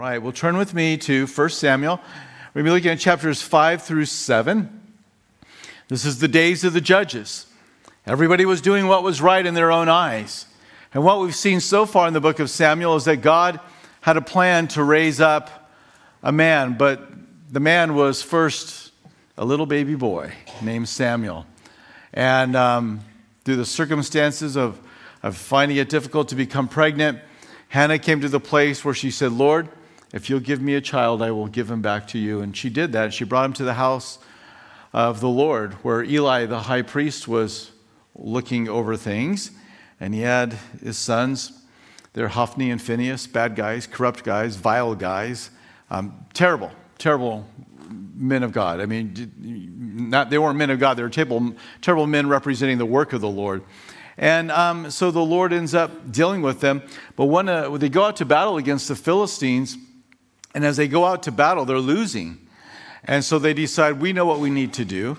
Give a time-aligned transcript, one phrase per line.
[0.00, 2.00] right, well, turn with me to 1 Samuel.
[2.54, 4.80] We're going to be looking at chapters 5 through 7.
[5.88, 7.44] This is the days of the judges.
[8.06, 10.46] Everybody was doing what was right in their own eyes.
[10.94, 13.60] And what we've seen so far in the book of Samuel is that God
[14.00, 15.70] had a plan to raise up
[16.22, 17.06] a man, but
[17.50, 18.92] the man was first
[19.36, 20.32] a little baby boy
[20.62, 21.44] named Samuel.
[22.14, 23.00] And um,
[23.44, 24.80] through the circumstances of,
[25.22, 27.18] of finding it difficult to become pregnant,
[27.68, 29.68] Hannah came to the place where she said, Lord,
[30.12, 32.40] if you'll give me a child, I will give him back to you.
[32.40, 33.14] And she did that.
[33.14, 34.18] She brought him to the house
[34.92, 37.70] of the Lord, where Eli, the high priest, was
[38.14, 39.52] looking over things.
[40.00, 41.52] And he had his sons.
[42.12, 45.50] They're Hophni and Phineas, bad guys, corrupt guys, vile guys,
[45.90, 47.46] um, terrible, terrible
[48.16, 48.80] men of God.
[48.80, 49.32] I mean,
[50.10, 53.20] not, they weren't men of God, they were terrible, terrible men representing the work of
[53.20, 53.62] the Lord.
[54.18, 56.82] And um, so the Lord ends up dealing with them.
[57.14, 59.78] But when, uh, when they go out to battle against the Philistines,
[60.54, 62.46] and as they go out to battle, they're losing.
[63.04, 65.18] And so they decide, we know what we need to do.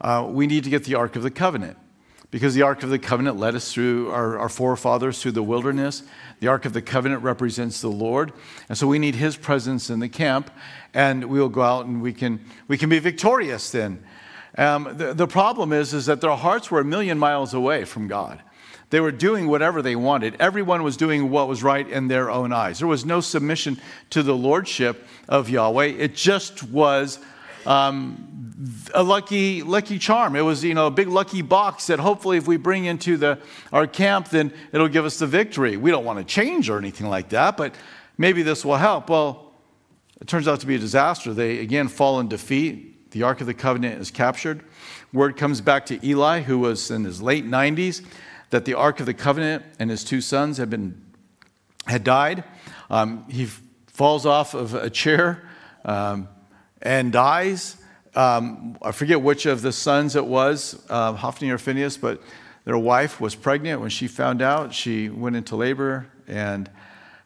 [0.00, 1.76] Uh, we need to get the Ark of the Covenant.
[2.30, 6.02] Because the Ark of the Covenant led us through our, our forefathers through the wilderness.
[6.40, 8.32] The Ark of the Covenant represents the Lord.
[8.68, 10.50] And so we need his presence in the camp.
[10.92, 14.04] And we'll go out and we can, we can be victorious then.
[14.58, 18.08] Um, the, the problem is, is that their hearts were a million miles away from
[18.08, 18.42] God.
[18.90, 20.36] They were doing whatever they wanted.
[20.40, 22.78] Everyone was doing what was right in their own eyes.
[22.78, 23.78] There was no submission
[24.10, 25.86] to the lordship of Yahweh.
[25.86, 27.18] It just was
[27.66, 30.36] um, a lucky, lucky charm.
[30.36, 33.38] It was, you know, a big lucky box that hopefully if we bring into the,
[33.72, 35.76] our camp, then it'll give us the victory.
[35.76, 37.74] We don't want to change or anything like that, but
[38.16, 39.10] maybe this will help.
[39.10, 39.52] Well,
[40.20, 41.34] it turns out to be a disaster.
[41.34, 43.10] They again fall in defeat.
[43.10, 44.62] The Ark of the Covenant is captured.
[45.12, 48.04] Word comes back to Eli, who was in his late 90s,
[48.50, 51.00] that the Ark of the Covenant and his two sons had, been,
[51.86, 52.44] had died.
[52.90, 53.46] Um, he
[53.86, 55.42] falls off of a chair
[55.84, 56.28] um,
[56.80, 57.76] and dies.
[58.14, 62.22] Um, I forget which of the sons it was, uh, Hophni or Phineas, but
[62.64, 63.80] their wife was pregnant.
[63.80, 66.70] When she found out, she went into labor and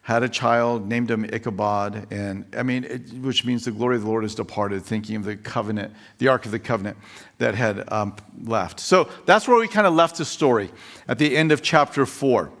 [0.03, 4.01] had a child, named him Ichabod, and I mean, it, which means the glory of
[4.01, 6.97] the Lord has departed, thinking of the covenant, the Ark of the Covenant
[7.37, 8.81] that had um, left.
[8.81, 10.69] So that's where we kind of left the story
[11.07, 12.51] at the end of chapter four.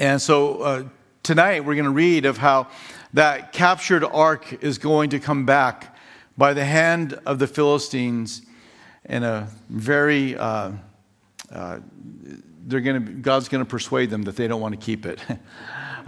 [0.00, 0.84] And so uh,
[1.22, 2.66] tonight we're going to read of how
[3.14, 5.96] that captured ark is going to come back
[6.36, 8.42] by the hand of the Philistines
[9.04, 10.72] in a very, uh,
[11.52, 11.78] uh,
[12.66, 15.20] they're going to, God's going to persuade them that they don't want to keep it.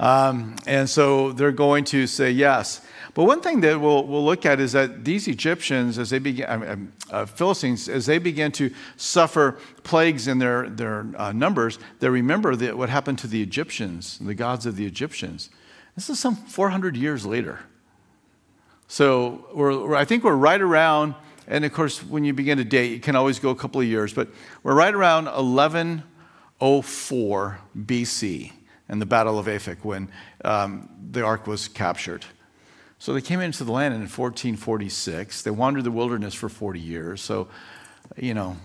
[0.00, 2.80] Um, and so they're going to say yes.
[3.12, 6.90] But one thing that we'll, we'll look at is that these Egyptians, as they began,
[7.10, 12.56] uh, Philistines, as they began to suffer plagues in their, their uh, numbers, they remember
[12.56, 15.50] that what happened to the Egyptians, the gods of the Egyptians.
[15.96, 17.58] This is some 400 years later.
[18.88, 21.14] So we're, I think we're right around,
[21.46, 23.86] and of course, when you begin to date, you can always go a couple of
[23.86, 24.28] years, but
[24.62, 28.52] we're right around 1104 BC
[28.90, 30.10] and the Battle of Aphek when
[30.44, 32.26] um, the ark was captured.
[32.98, 35.42] So they came into the land in 1446.
[35.42, 37.22] They wandered the wilderness for 40 years.
[37.22, 37.48] So,
[38.16, 38.56] you know,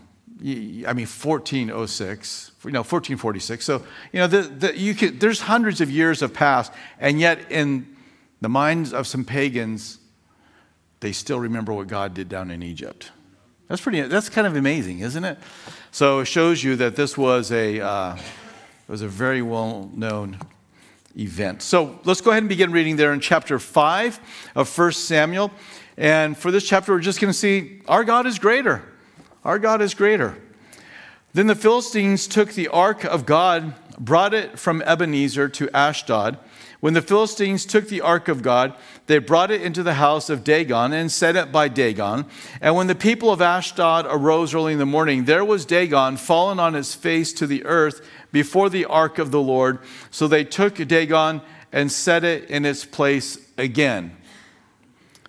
[0.41, 3.63] I mean, 1406, you know, 1446.
[3.63, 7.51] So, you know, the, the, you could, there's hundreds of years have passed, and yet
[7.51, 7.95] in
[8.41, 9.99] the minds of some pagans,
[11.01, 13.11] they still remember what God did down in Egypt.
[13.67, 15.37] That's pretty, that's kind of amazing, isn't it?
[15.91, 18.17] So it shows you that this was a, uh,
[18.87, 20.37] it was a very well known
[21.17, 21.63] event.
[21.63, 25.49] So let's go ahead and begin reading there in chapter 5 of 1 Samuel.
[25.97, 28.83] And for this chapter, we're just going to see our God is greater.
[29.43, 30.37] Our God is greater.
[31.33, 36.37] Then the Philistines took the ark of God, brought it from Ebenezer to Ashdod.
[36.79, 38.75] When the Philistines took the ark of God,
[39.07, 42.25] they brought it into the house of Dagon and set it by Dagon.
[42.61, 46.59] And when the people of Ashdod arose early in the morning, there was Dagon fallen
[46.59, 49.79] on his face to the earth before the ark of the Lord.
[50.11, 51.41] So they took Dagon
[51.71, 54.15] and set it in its place again.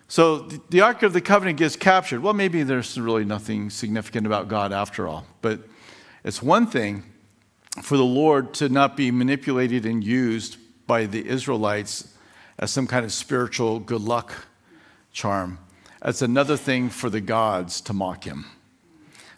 [0.08, 0.38] So
[0.70, 2.22] the Ark of the Covenant gets captured.
[2.22, 5.26] Well, maybe there's really nothing significant about God after all.
[5.42, 5.60] But
[6.22, 7.02] it's one thing
[7.82, 10.56] for the Lord to not be manipulated and used
[10.86, 12.12] by the Israelites
[12.58, 14.46] as some kind of spiritual good luck
[15.12, 15.58] charm.
[16.02, 18.46] That's another thing for the gods to mock him,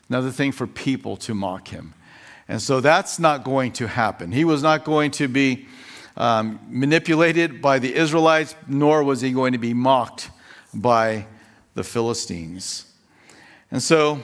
[0.09, 1.95] another thing for people to mock him.
[2.49, 4.33] And so that's not going to happen.
[4.33, 5.67] He was not going to be
[6.17, 10.31] um, manipulated by the Israelites, nor was he going to be mocked
[10.75, 11.27] by
[11.75, 12.87] the Philistines.
[13.71, 14.23] And so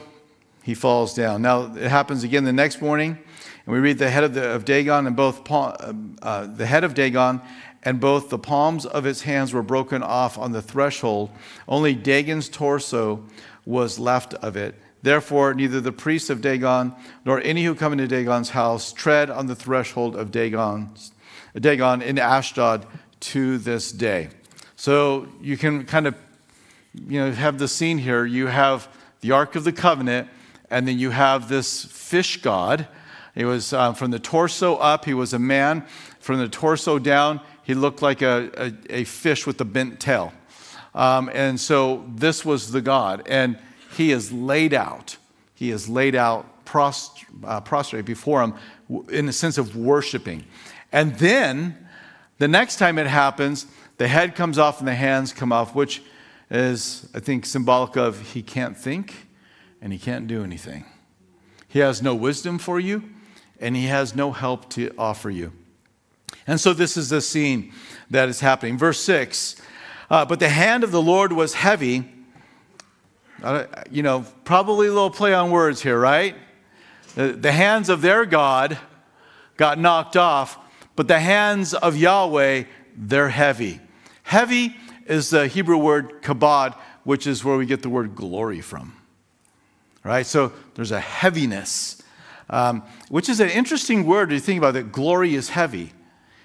[0.63, 1.43] he falls down.
[1.43, 3.19] Now, it happens again the next morning,
[3.67, 6.85] and we read the head of, the, of Dagon and both uh, uh, the head
[6.85, 7.41] of Dagon
[7.83, 11.31] and both the palms of his hands were broken off on the threshold.
[11.69, 13.25] Only Dagon's torso
[13.65, 14.75] was left of it.
[15.03, 16.95] Therefore, neither the priests of Dagon
[17.27, 21.13] nor any who come into Dagon's house tread on the threshold of Dagon's,
[21.55, 22.87] Dagon in Ashdod
[23.21, 24.29] to this day.
[24.77, 26.15] So you can kind of
[26.95, 28.25] you know, have the scene here.
[28.25, 28.89] You have
[29.21, 30.29] the Ark of the Covenant,
[30.71, 32.87] and then you have this fish god.
[33.35, 35.85] He was um, from the torso up, he was a man.
[36.21, 40.33] From the torso down, he looked like a, a, a fish with a bent tail.
[40.95, 43.23] Um, and so this was the God.
[43.27, 43.59] And
[43.97, 45.17] he is laid out.
[45.55, 48.55] He is laid out prost, uh, prostrate before him
[49.09, 50.45] in the sense of worshiping.
[50.93, 51.89] And then
[52.39, 53.67] the next time it happens,
[53.97, 56.03] the head comes off and the hands come off, which
[56.51, 59.29] is, I think, symbolic of he can't think
[59.81, 60.85] and he can't do anything.
[61.69, 63.03] He has no wisdom for you
[63.61, 65.53] and he has no help to offer you.
[66.47, 67.73] And so this is the scene
[68.11, 68.77] that is happening.
[68.77, 69.57] Verse 6
[70.11, 72.11] uh, But the hand of the Lord was heavy.
[73.43, 76.35] Uh, you know, probably a little play on words here, right?
[77.15, 78.79] The, the hands of their God
[79.57, 80.59] got knocked off,
[80.97, 82.65] but the hands of Yahweh,
[82.97, 83.81] they're heavy.
[84.23, 86.75] Heavy is the Hebrew word kabod,
[87.05, 88.97] which is where we get the word glory from.
[90.03, 90.27] Right?
[90.27, 92.03] So there's a heaviness,
[92.51, 95.93] um, which is an interesting word to think about that glory is heavy.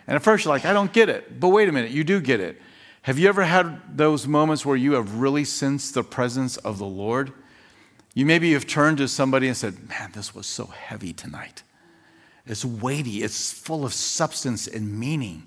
[0.07, 1.39] And at first you're like, I don't get it.
[1.39, 2.61] But wait a minute, you do get it.
[3.03, 6.85] Have you ever had those moments where you have really sensed the presence of the
[6.85, 7.31] Lord?
[8.13, 11.63] You maybe have turned to somebody and said, Man, this was so heavy tonight.
[12.45, 15.43] It's weighty, it's full of substance and meaning.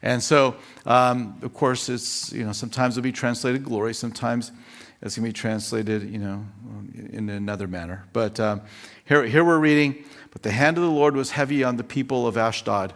[0.00, 0.56] And so,
[0.86, 4.52] um, of course, it's, you know, sometimes it'll be translated glory, sometimes
[5.02, 6.46] it's going to be translated, you know,
[7.10, 8.04] in another manner.
[8.12, 8.62] But um,
[9.04, 12.26] here, here we're reading, But the hand of the Lord was heavy on the people
[12.26, 12.92] of Ashdod,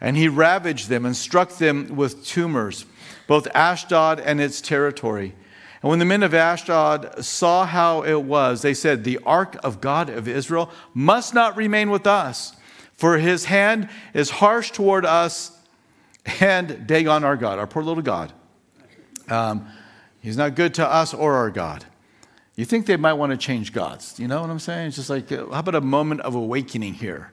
[0.00, 2.86] and he ravaged them and struck them with tumors,
[3.26, 5.34] both Ashdod and its territory.
[5.82, 9.80] And when the men of Ashdod saw how it was, they said, The ark of
[9.80, 12.56] God of Israel must not remain with us,
[12.94, 15.52] for his hand is harsh toward us
[16.40, 18.32] and Dagon, our God, our poor little God.
[19.28, 19.68] Um,
[20.20, 21.84] he's not good to us or our God.
[22.58, 24.18] You think they might want to change gods.
[24.18, 24.88] You know what I'm saying?
[24.88, 27.30] It's just like, how about a moment of awakening here?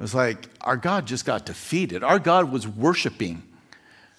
[0.00, 2.02] It's like our God just got defeated.
[2.02, 3.44] Our God was worshiping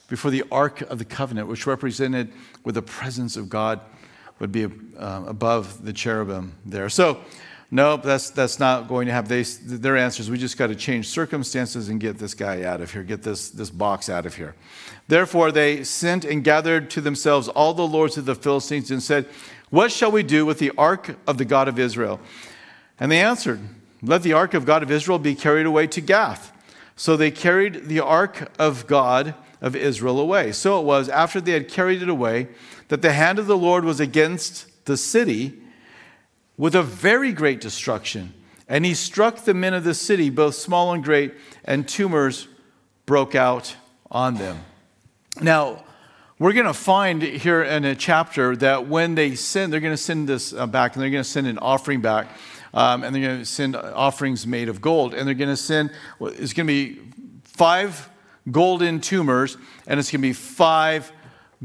[0.08, 2.32] before the Ark of the Covenant, which represented
[2.64, 3.82] where the presence of God
[4.40, 4.68] would be
[4.98, 6.88] uh, above the cherubim there.
[6.88, 7.20] So,
[7.72, 9.30] Nope, that's, that's not going to happen.
[9.30, 12.82] They, their answer is we just got to change circumstances and get this guy out
[12.82, 14.56] of here, get this, this box out of here.
[15.08, 19.28] Therefore, they sent and gathered to themselves all the lords of the Philistines and said,
[19.70, 22.20] What shall we do with the ark of the God of Israel?
[23.00, 23.60] And they answered,
[24.02, 26.52] Let the ark of God of Israel be carried away to Gath.
[26.96, 30.52] So they carried the ark of God of Israel away.
[30.52, 32.48] So it was, after they had carried it away,
[32.90, 35.62] that the hand of the Lord was against the city
[36.58, 38.34] with a very great destruction.
[38.68, 41.34] And he struck the men of the city, both small and great,
[41.64, 42.48] and tumors
[43.06, 43.76] broke out
[44.12, 44.60] on them.
[45.42, 45.84] Now,
[46.40, 49.98] we're going to find here in a chapter that when they send, they're going to
[49.98, 52.30] send this uh, back, and they're going to send an offering back,
[52.74, 55.92] um, and they're going to send offerings made of gold, and they're going to send,
[56.22, 57.02] it's going to be
[57.44, 58.10] five
[58.50, 61.12] golden tumors, and it's going to be five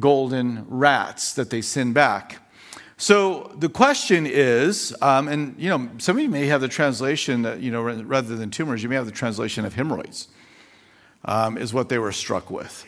[0.01, 2.41] golden rats that they send back.
[2.97, 7.43] So the question is, um, and you know, some of you may have the translation
[7.43, 10.29] that you know, rather than tumors, you may have the translation of hemorrhoids,
[11.25, 12.85] um, is what they were struck with,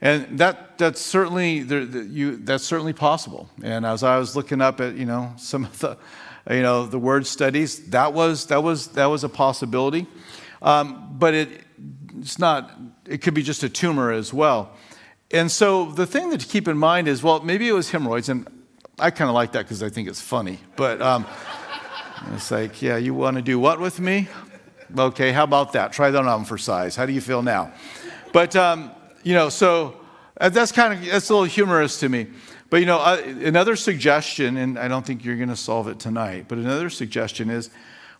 [0.00, 3.48] and that that's certainly that's certainly possible.
[3.62, 5.98] And as I was looking up at you know some of the
[6.50, 10.06] you know the word studies, that was that was that was a possibility,
[10.62, 11.62] um, but it
[12.18, 12.70] it's not.
[13.06, 14.72] It could be just a tumor as well.
[15.30, 18.28] And so the thing that to keep in mind is, well, maybe it was hemorrhoids,
[18.28, 18.46] and
[18.98, 20.58] I kind of like that because I think it's funny.
[20.76, 21.26] But um,
[22.34, 24.28] it's like, yeah, you want to do what with me?
[24.96, 25.92] Okay, how about that?
[25.92, 26.96] Try that on for size.
[26.96, 27.72] How do you feel now?
[28.32, 28.90] But, um,
[29.28, 29.94] you know, so
[30.40, 32.28] uh, that's kind of, that's a little humorous to me.
[32.70, 35.98] But, you know, uh, another suggestion, and I don't think you're going to solve it
[36.00, 37.68] tonight, but another suggestion is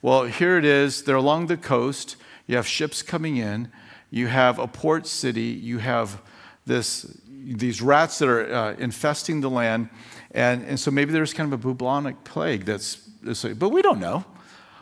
[0.03, 1.05] well, here it is.
[1.05, 2.17] They're along the coast.
[2.47, 3.73] You have ships coming in.
[4.11, 5.45] You have a port city.
[5.45, 6.21] You have
[6.67, 9.89] this, these rats that are uh, infesting the land.
[10.33, 14.27] And, and so maybe there's kind of a bubonic plague that's, but we don't know.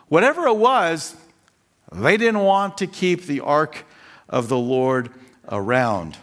[0.09, 1.15] Whatever it was,
[1.93, 3.85] they didn't want to keep the ark
[4.27, 5.09] of the Lord
[5.49, 6.17] around.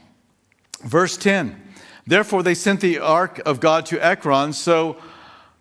[0.82, 1.60] Verse 10
[2.06, 4.52] Therefore, they sent the ark of God to Ekron.
[4.52, 4.98] So,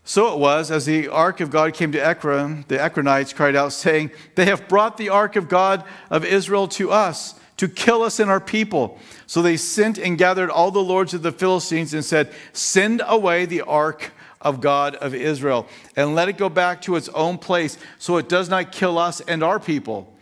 [0.04, 3.72] so it was, as the ark of God came to Ekron, the Ekronites cried out,
[3.72, 8.20] saying, They have brought the ark of God of Israel to us to kill us
[8.20, 9.00] and our people.
[9.26, 13.46] So they sent and gathered all the lords of the Philistines and said, Send away
[13.46, 17.78] the ark of God of Israel and let it go back to its own place
[17.98, 20.13] so it does not kill us and our people.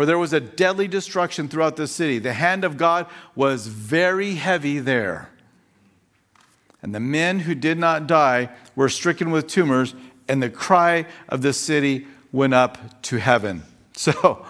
[0.00, 2.18] For there was a deadly destruction throughout the city.
[2.18, 5.28] The hand of God was very heavy there.
[6.80, 9.94] And the men who did not die were stricken with tumors,
[10.26, 13.62] and the cry of the city went up to heaven.
[13.92, 14.46] So,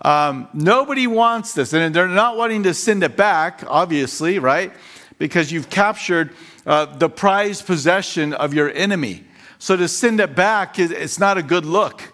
[0.00, 1.74] um, nobody wants this.
[1.74, 4.72] And they're not wanting to send it back, obviously, right?
[5.18, 6.30] Because you've captured
[6.64, 9.24] uh, the prized possession of your enemy.
[9.58, 12.13] So, to send it back, it's not a good look.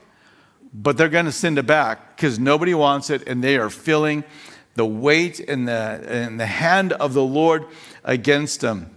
[0.73, 4.25] But they're going to send it back because nobody wants it, and they are feeling
[4.75, 7.67] the weight and the, and the hand of the Lord
[8.05, 8.91] against them.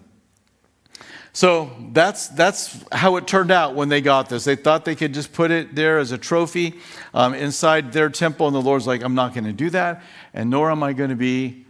[1.35, 4.43] So that's, that's how it turned out when they got this.
[4.43, 6.75] They thought they could just put it there as a trophy
[7.11, 10.51] um, inside their temple, and the Lord's like, I'm not going to do that, and
[10.51, 11.65] nor am I going to be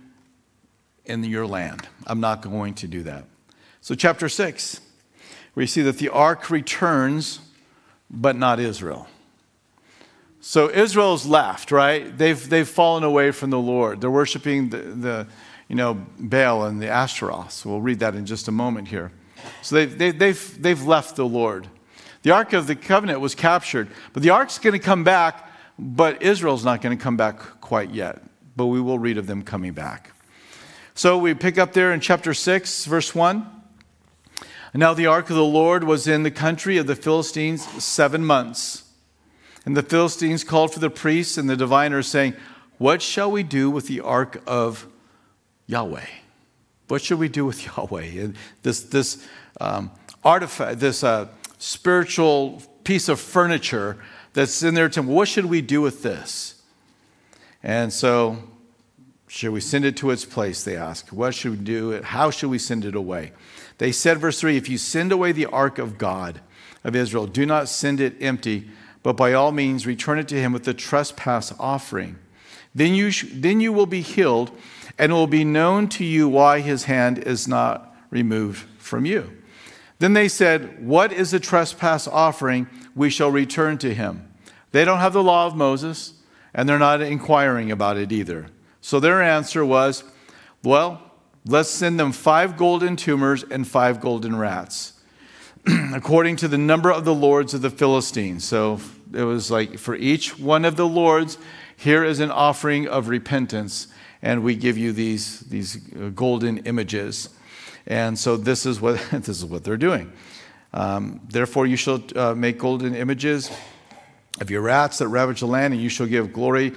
[1.06, 1.88] in your land.
[2.06, 3.26] I'm not going to do that.
[3.80, 4.82] So, chapter 6,
[5.56, 7.40] we see that the ark returns,
[8.10, 9.08] but not Israel.
[10.46, 12.18] So, Israel's left, right?
[12.18, 14.02] They've, they've fallen away from the Lord.
[14.02, 15.28] They're worshiping the, the
[15.70, 17.66] you know, Baal and the Ashtaroth.
[17.66, 19.14] we'll read that in just a moment here.
[19.62, 21.70] So they, they, they've, they've left the Lord.
[22.24, 26.22] The Ark of the Covenant was captured, but the Ark's going to come back, but
[26.22, 28.22] Israel's not going to come back quite yet.
[28.58, 30.12] But we will read of them coming back.
[30.94, 33.50] So we pick up there in chapter 6, verse 1.
[34.74, 38.83] Now the ark of the Lord was in the country of the Philistines seven months.
[39.66, 42.36] And the Philistines called for the priests and the diviners, saying,
[42.78, 44.88] What shall we do with the ark of
[45.68, 46.06] Yahweh?
[46.88, 48.04] What should we do with Yahweh?
[48.04, 49.26] And This, this
[49.62, 49.92] um,
[50.24, 51.28] artifact, this uh,
[51.58, 53.98] spiritual piece of furniture
[54.34, 55.14] that's in their temple.
[55.14, 56.62] What should we do with this?
[57.62, 58.38] And so,
[59.28, 60.64] should we send it to its place?
[60.64, 61.10] They ask.
[61.10, 62.02] What should we do?
[62.02, 63.32] How should we send it away?
[63.78, 66.42] They said, verse 3 If you send away the ark of God
[66.84, 68.70] of Israel, do not send it empty,
[69.04, 72.18] but by all means return it to him with the trespass offering.
[72.74, 74.52] Then you, sh- then you will be healed
[74.98, 79.32] and it will be known to you why his hand is not removed from you.
[80.00, 82.68] Then they said, What is a trespass offering?
[82.96, 84.30] We shall return to him.
[84.72, 86.14] They don't have the law of Moses,
[86.54, 88.48] and they're not inquiring about it either.
[88.82, 90.04] So their answer was,
[90.64, 91.02] Well,
[91.46, 94.93] let's send them five golden tumors and five golden rats,
[95.94, 98.44] according to the number of the lords of the Philistines.
[98.44, 98.80] So
[99.14, 101.38] it was like for each one of the lords,
[101.76, 103.88] here is an offering of repentance
[104.22, 107.30] and we give you these, these uh, golden images.
[107.86, 110.12] And so this is what, this is what they're doing.
[110.74, 113.52] Um, Therefore, you shall uh, make golden images
[114.42, 116.74] of your rats that ravage the land, and you shall give glory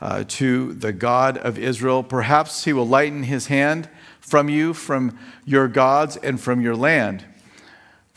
[0.00, 2.02] uh, to the God of Israel.
[2.02, 3.88] Perhaps he will lighten his hand
[4.20, 7.24] from you, from your gods, and from your land.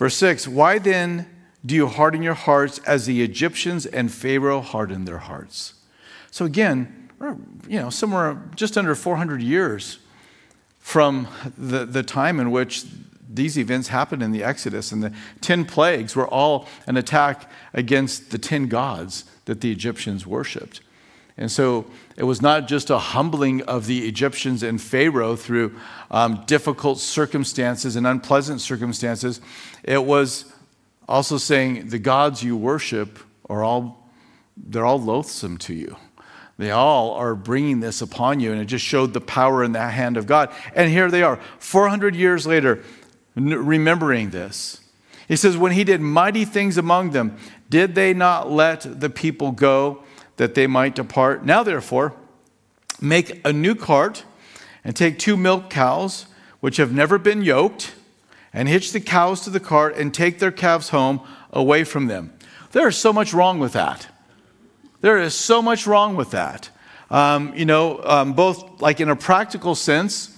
[0.01, 1.27] Verse 6 Why then
[1.63, 5.75] do you harden your hearts as the Egyptians and Pharaoh hardened their hearts?
[6.31, 7.12] So again,
[7.67, 10.00] you know, somewhere just under 400 years
[10.79, 12.84] from the, the time in which
[13.29, 14.91] these events happened in the Exodus.
[14.91, 20.25] And the 10 plagues were all an attack against the 10 gods that the Egyptians
[20.25, 20.81] worshiped.
[21.38, 21.85] And so
[22.17, 25.75] it was not just a humbling of the Egyptians and Pharaoh through
[26.09, 29.41] um, difficult circumstances and unpleasant circumstances.
[29.83, 30.53] It was
[31.07, 33.19] also saying the gods you worship
[33.50, 34.09] are all,
[34.55, 35.95] they're all loathsome to you.
[36.57, 39.81] They all are bringing this upon you, and it just showed the power in the
[39.81, 40.53] hand of God.
[40.75, 42.83] And here they are, 400 years later,
[43.35, 44.79] remembering this.
[45.27, 47.38] He says, When he did mighty things among them,
[47.69, 50.03] did they not let the people go
[50.41, 51.45] that they might depart?
[51.45, 52.15] Now, therefore,
[53.00, 54.24] make a new cart
[54.83, 56.25] and take two milk cows,
[56.62, 57.93] which have never been yoked,
[58.51, 61.21] and hitch the cows to the cart and take their calves home
[61.51, 62.33] away from them.
[62.71, 64.07] There is so much wrong with that.
[65.01, 66.71] There is so much wrong with that.
[67.12, 70.36] Um, you know, um, both like in a practical sense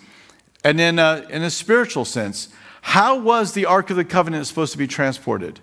[0.65, 2.49] and in a, in a spiritual sense.
[2.81, 5.61] How was the Ark of the Covenant supposed to be transported?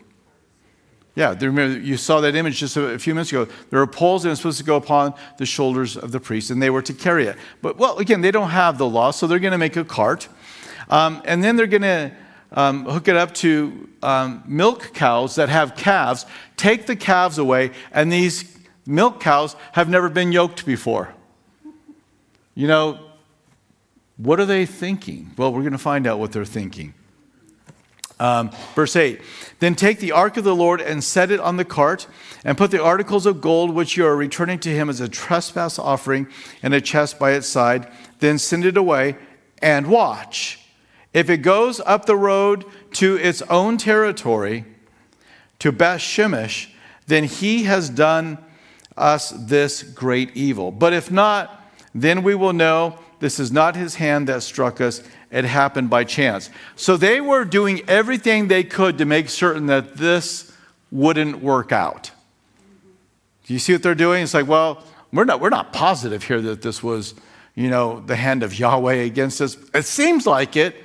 [1.21, 3.47] Yeah, remember, you saw that image just a few minutes ago.
[3.69, 6.63] There are poles and it's supposed to go upon the shoulders of the priests, and
[6.63, 7.37] they were to carry it.
[7.61, 10.29] But, well, again, they don't have the law, so they're going to make a cart.
[10.89, 12.13] Um, and then they're going to
[12.53, 16.25] um, hook it up to um, milk cows that have calves,
[16.57, 21.13] take the calves away, and these milk cows have never been yoked before.
[22.55, 22.99] You know,
[24.17, 25.33] what are they thinking?
[25.37, 26.95] Well, we're going to find out what they're thinking.
[28.21, 29.21] Um, verse 8
[29.59, 32.07] Then take the ark of the Lord and set it on the cart,
[32.45, 35.79] and put the articles of gold which you are returning to him as a trespass
[35.79, 36.29] offering
[36.63, 37.91] in a chest by its side.
[38.21, 39.17] Then send it away
[39.61, 40.61] and watch.
[41.13, 44.65] If it goes up the road to its own territory,
[45.61, 46.71] to Beth Shemesh,
[47.07, 48.39] then he has done
[48.97, 50.71] us this great evil.
[50.71, 55.03] But if not, then we will know this is not his hand that struck us,
[55.31, 56.51] it happened by chance.
[56.77, 60.53] So they were doing everything they could to make certain that this
[60.91, 62.11] wouldn't work out.
[63.47, 64.23] Do you see what they're doing?
[64.23, 67.15] It's like, well, we're not, we're not positive here that this was,
[67.55, 69.57] you know, the hand of Yahweh against us.
[69.75, 70.77] It seems like it,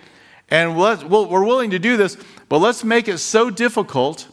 [0.49, 2.17] and we're willing to do this,
[2.49, 4.27] but let's make it so difficult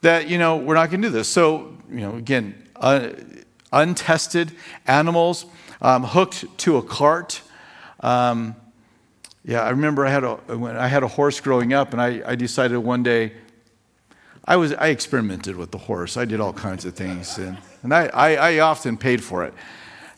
[0.00, 1.28] that, you know, we're not going to do this.
[1.28, 3.10] So, you know, again, uh,
[3.72, 4.52] untested
[4.86, 5.46] animals
[5.80, 7.42] um, hooked to a cart.
[8.00, 8.56] Um,
[9.44, 12.22] yeah, I remember I had a when I had a horse growing up, and I,
[12.24, 13.32] I decided one day
[14.44, 16.16] I was I experimented with the horse.
[16.16, 19.54] I did all kinds of things, and, and I, I, I often paid for it.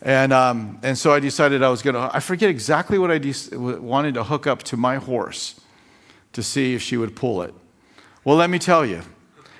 [0.01, 3.17] And, um, and so I decided I was going to, I forget exactly what I
[3.17, 5.59] de- wanted to hook up to my horse
[6.33, 7.53] to see if she would pull it.
[8.23, 9.01] Well, let me tell you,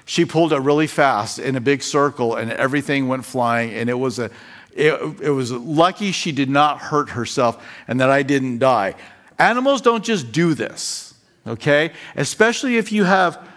[0.06, 3.96] she pulled it really fast in a big circle and everything went flying and it
[3.96, 4.30] was a
[4.74, 8.94] it, it was lucky she did not hurt herself and that I didn't die.
[9.40, 11.14] Animals don't just do this,
[11.46, 11.92] okay?
[12.16, 13.48] Especially if you have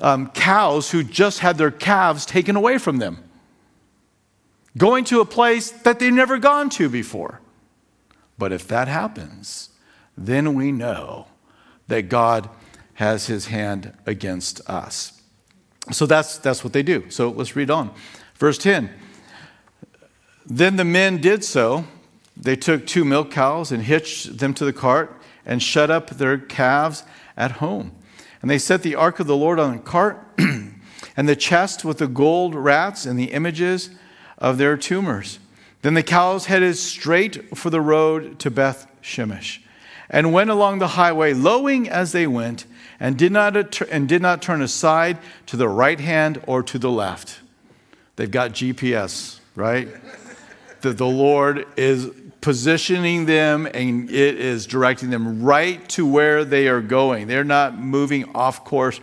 [0.00, 3.22] um, cows who just had their calves taken away from them,
[4.76, 7.40] going to a place that they've never gone to before.
[8.36, 9.70] But if that happens,
[10.16, 11.28] then we know
[11.86, 12.50] that God
[12.94, 15.20] has his hand against us.
[15.92, 17.10] So that's, that's what they do.
[17.10, 17.94] So let's read on.
[18.36, 18.90] Verse 10
[20.46, 21.84] Then the men did so.
[22.36, 26.38] They took two milk cows and hitched them to the cart and shut up their
[26.38, 27.04] calves
[27.36, 27.92] at home.
[28.42, 30.22] And they set the ark of the Lord on the cart
[31.16, 33.90] and the chest with the gold rats and the images
[34.38, 35.38] of their tumors.
[35.82, 39.60] Then the cows headed straight for the road to Beth Shemesh
[40.10, 42.66] and went along the highway, lowing as they went
[43.00, 46.90] and did not, and did not turn aside to the right hand or to the
[46.90, 47.40] left.
[48.16, 49.88] They've got GPS, right?
[50.82, 52.10] that the Lord is
[52.44, 57.26] positioning them and it is directing them right to where they are going.
[57.26, 58.98] They're not moving off course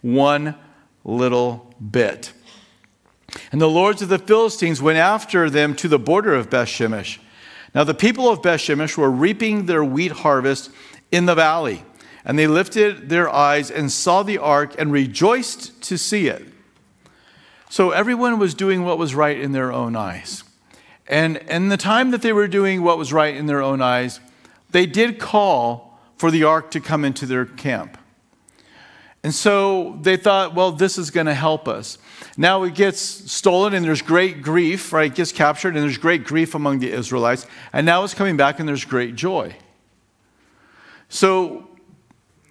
[0.00, 0.54] one
[1.02, 2.32] little bit.
[3.50, 7.18] And the lords of the Philistines went after them to the border of Bethshemesh.
[7.74, 10.70] Now the people of Bethshemesh were reaping their wheat harvest
[11.10, 11.84] in the valley.
[12.24, 16.46] And they lifted their eyes and saw the ark and rejoiced to see it.
[17.68, 20.43] So everyone was doing what was right in their own eyes.
[21.06, 24.20] And in the time that they were doing what was right in their own eyes,
[24.70, 27.98] they did call for the ark to come into their camp.
[29.22, 31.96] And so they thought, well, this is going to help us.
[32.36, 35.10] Now it gets stolen and there's great grief, right?
[35.10, 37.46] It gets captured and there's great grief among the Israelites.
[37.72, 39.56] And now it's coming back and there's great joy.
[41.08, 41.68] So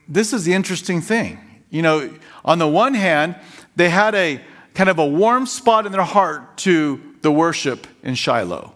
[0.07, 1.39] this is the interesting thing.
[1.69, 2.13] You know,
[2.43, 3.35] on the one hand,
[3.75, 4.41] they had a
[4.73, 8.73] kind of a warm spot in their heart to the worship in Shiloh.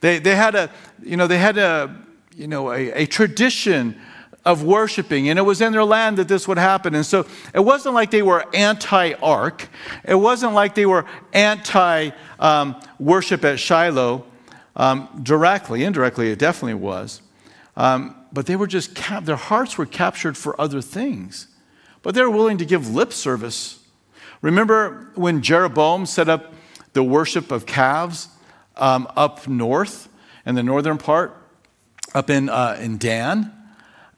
[0.00, 0.70] They, they had a,
[1.02, 1.96] you know, they had a,
[2.36, 4.00] you know, a, a tradition
[4.44, 6.94] of worshiping, and it was in their land that this would happen.
[6.94, 9.68] And so it wasn't like they were anti ark,
[10.04, 14.26] it wasn't like they were anti um, worship at Shiloh
[14.76, 15.84] um, directly.
[15.84, 17.22] Indirectly, it definitely was.
[17.76, 21.48] Um, but they were just, cap- their hearts were captured for other things.
[22.02, 23.80] But they were willing to give lip service.
[24.42, 26.53] Remember when Jeroboam set up
[26.94, 28.28] the worship of calves
[28.76, 30.08] um, up north
[30.46, 31.36] in the northern part,
[32.14, 33.52] up in, uh, in Dan?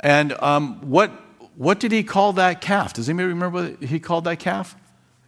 [0.00, 1.10] And um, what,
[1.56, 2.92] what did he call that calf?
[2.92, 4.76] Does anybody remember what he called that calf?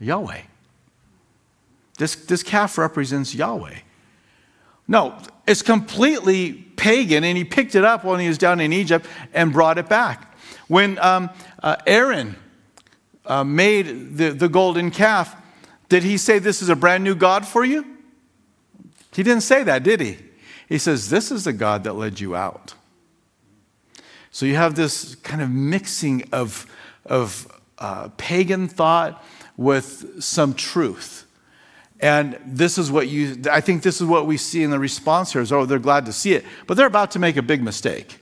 [0.00, 0.42] Yahweh.
[1.98, 3.78] This, this calf represents Yahweh.
[4.86, 9.06] No, it's completely pagan, and he picked it up when he was down in Egypt
[9.34, 10.36] and brought it back.
[10.68, 11.30] When um,
[11.62, 12.36] uh, Aaron
[13.26, 15.34] uh, made the, the golden calf,
[15.88, 17.84] did he say, This is a brand new God for you?
[19.12, 20.18] He didn't say that, did he?
[20.68, 22.74] He says, This is the God that led you out.
[24.30, 26.66] So you have this kind of mixing of,
[27.06, 29.24] of uh, pagan thought
[29.56, 31.26] with some truth.
[32.00, 35.32] And this is what you, I think this is what we see in the response
[35.32, 36.44] here is, oh, they're glad to see it.
[36.66, 38.20] But they're about to make a big mistake.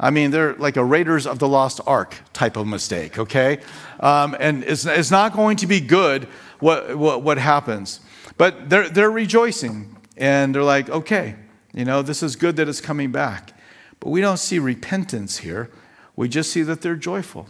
[0.00, 3.58] I mean, they're like a Raiders of the Lost Ark type of mistake, okay?
[3.98, 6.28] Um, and it's, it's not going to be good
[6.60, 8.00] what, what, what happens.
[8.36, 11.34] But they're, they're rejoicing and they're like, okay,
[11.74, 13.52] you know, this is good that it's coming back.
[14.00, 15.70] But we don't see repentance here.
[16.14, 17.48] We just see that they're joyful.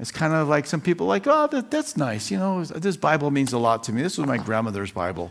[0.00, 2.30] It's kind of like some people like, oh, that, that's nice.
[2.30, 4.02] You know, this Bible means a lot to me.
[4.02, 5.30] This was my grandmother's Bible.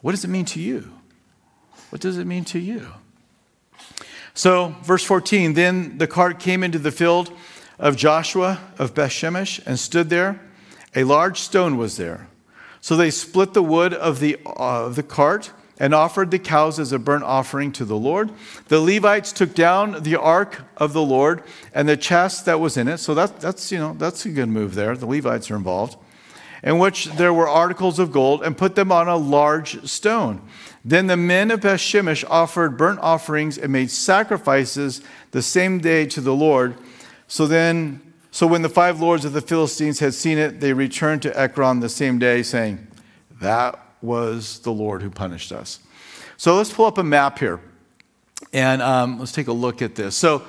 [0.00, 0.92] What does it mean to you?
[1.90, 2.92] What does it mean to you?
[4.34, 7.32] So, verse 14 Then the cart came into the field
[7.78, 10.40] of Joshua of Bethshemesh and stood there.
[10.94, 12.28] A large stone was there.
[12.80, 16.78] So they split the wood of the, uh, of the cart and offered the cows
[16.78, 18.30] as a burnt offering to the Lord.
[18.68, 21.42] The Levites took down the ark of the Lord
[21.72, 22.98] and the chest that was in it.
[22.98, 24.96] So that, that's, you know, that's a good move there.
[24.96, 25.96] The Levites are involved.
[26.62, 30.40] In which there were articles of gold and put them on a large stone.
[30.84, 36.20] Then the men of Bethshemesh offered burnt offerings and made sacrifices the same day to
[36.20, 36.76] the Lord.
[37.26, 41.22] So then, so when the five lords of the Philistines had seen it, they returned
[41.22, 42.86] to Ekron the same day, saying,
[43.40, 45.80] That was the Lord who punished us.
[46.36, 47.60] So let's pull up a map here
[48.52, 50.16] and um, let's take a look at this.
[50.16, 50.42] So,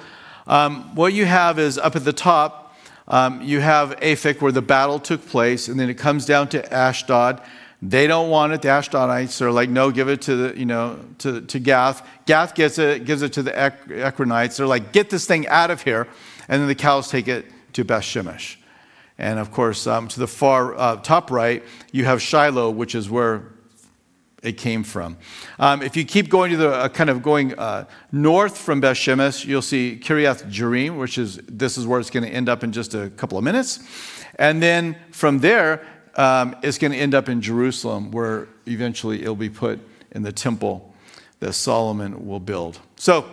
[0.47, 4.61] um, what you have is up at the top, um, you have Aphek where the
[4.61, 7.41] battle took place, and then it comes down to Ashdod.
[7.81, 8.61] They don't want it.
[8.61, 12.07] The Ashdodites are like, no, give it to the, you know, to, to Gath.
[12.25, 14.57] Gath gets it, gives it to the Ekronites.
[14.57, 16.07] They're like, get this thing out of here.
[16.47, 18.57] And then the cows take it to Beth Shemesh.
[19.17, 23.09] And of course, um, to the far uh, top right, you have Shiloh, which is
[23.09, 23.43] where
[24.41, 25.17] it came from.
[25.57, 28.97] Um, if you keep going to the uh, kind of going uh, north from Beth
[28.97, 32.63] Shemesh, you'll see Kiriath Jearim, which is this is where it's going to end up
[32.63, 33.79] in just a couple of minutes.
[34.37, 35.85] And then from there,
[36.15, 39.79] um, it's going to end up in Jerusalem, where eventually it'll be put
[40.11, 40.93] in the temple
[41.39, 42.79] that Solomon will build.
[42.95, 43.25] So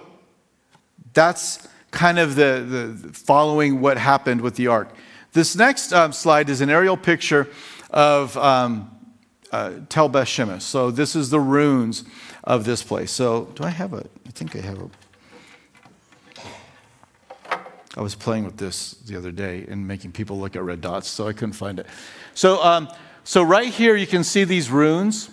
[1.14, 4.94] that's kind of the, the following what happened with the ark.
[5.32, 7.48] This next um, slide is an aerial picture
[7.90, 8.90] of um,
[9.52, 10.62] uh, Tel Beth Shemesh.
[10.62, 12.04] So this is the ruins
[12.44, 13.12] of this place.
[13.12, 14.04] So do I have a?
[14.26, 14.90] I think I have a.
[17.94, 21.08] I was playing with this the other day and making people look at red dots,
[21.08, 21.86] so I couldn't find it.
[22.34, 22.88] So, um,
[23.24, 25.30] so right here you can see these runes,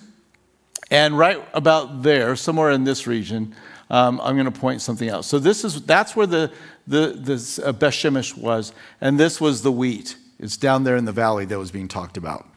[0.91, 3.55] and right about there, somewhere in this region,
[3.89, 5.25] um, I'm going to point something out.
[5.25, 6.51] So this is that's where the
[6.88, 10.17] the this uh, Beth Shemesh was, and this was the wheat.
[10.39, 12.47] It's down there in the valley that was being talked about.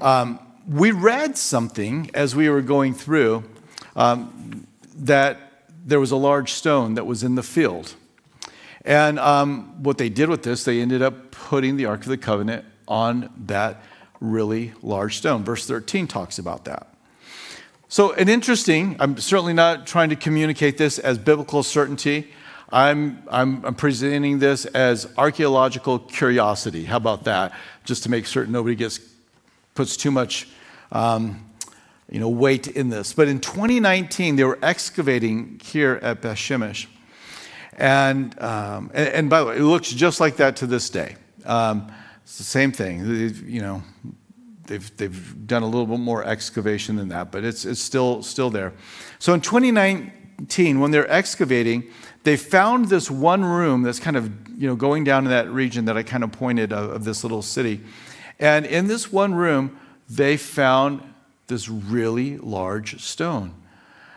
[0.00, 3.44] Um, we read something as we were going through
[3.94, 5.46] um, that
[5.84, 7.94] there was a large stone that was in the field.
[8.84, 12.18] And um, what they did with this, they ended up putting the Ark of the
[12.18, 13.82] Covenant on that
[14.20, 15.44] really large stone.
[15.44, 16.88] Verse 13 talks about that.
[17.88, 22.32] So, an interesting, I'm certainly not trying to communicate this as biblical certainty.
[22.70, 26.84] I'm, I'm, I'm, presenting this as archaeological curiosity.
[26.84, 27.52] How about that?
[27.84, 28.98] Just to make certain nobody gets,
[29.76, 30.48] puts too much
[30.90, 31.48] um,
[32.10, 33.12] you know, weight in this.
[33.12, 36.86] But in 2019, they were excavating here at Beth Shemesh.
[37.74, 41.16] And, um, and, and, by the way, it looks just like that to this day.
[41.44, 41.92] Um,
[42.26, 43.06] it's the same thing.
[43.46, 43.82] You know,
[44.66, 48.50] they've, they've done a little bit more excavation than that, but it's, it's still, still
[48.50, 48.72] there.
[49.20, 51.84] So in 2019, when they're excavating,
[52.24, 55.84] they found this one room that's kind of you know, going down in that region
[55.84, 57.80] that I kind of pointed of, of this little city.
[58.40, 59.78] And in this one room,
[60.10, 61.02] they found
[61.46, 63.54] this really large stone.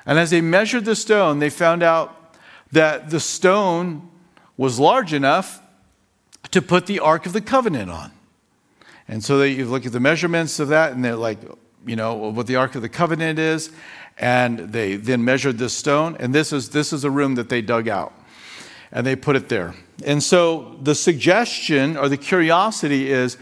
[0.07, 2.33] And as they measured the stone, they found out
[2.71, 4.09] that the stone
[4.57, 5.61] was large enough
[6.51, 8.11] to put the Ark of the Covenant on.
[9.07, 11.39] And so they, you look at the measurements of that, and they're like,
[11.85, 13.71] you know, what the Ark of the Covenant is.
[14.17, 17.61] And they then measured this stone, and this is, this is a room that they
[17.61, 18.13] dug out.
[18.91, 19.75] And they put it there.
[20.05, 23.37] And so the suggestion or the curiosity is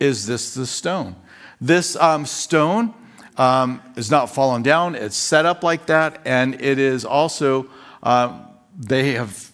[0.00, 1.14] is this the stone?
[1.60, 2.94] This um, stone
[3.36, 7.66] um, is not fallen down, it's set up like that, and it is also,
[8.02, 8.40] uh,
[8.78, 9.49] they have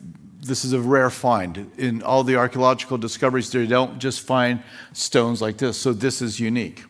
[0.47, 1.71] this is a rare find.
[1.77, 6.41] In all the archaeological discoveries, they don't just find stones like this, so this is
[6.41, 6.85] unique.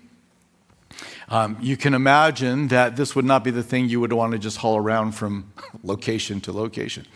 [1.29, 4.39] Um, you can imagine that this would not be the thing you would want to
[4.39, 7.07] just haul around from location to location.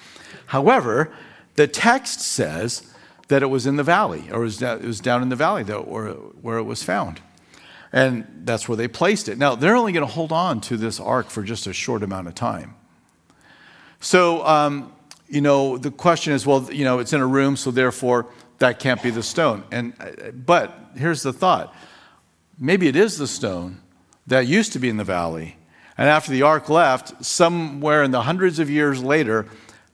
[0.46, 1.12] However,
[1.54, 2.92] the text says
[3.28, 6.08] that it was in the valley, or it was down in the valley or,
[6.42, 7.20] where it was found.
[7.92, 9.38] And that's where they placed it.
[9.38, 12.28] Now, they're only going to hold on to this ark for just a short amount
[12.28, 12.74] of time.
[14.00, 14.92] So, um,
[15.30, 18.26] you know, the question is, well, you know, it's in a room, so therefore
[18.58, 19.64] that can't be the stone.
[19.70, 19.94] And
[20.44, 21.74] but here's the thought:
[22.58, 23.80] maybe it is the stone
[24.26, 25.56] that used to be in the valley,
[25.96, 29.46] and after the ark left, somewhere in the hundreds of years later,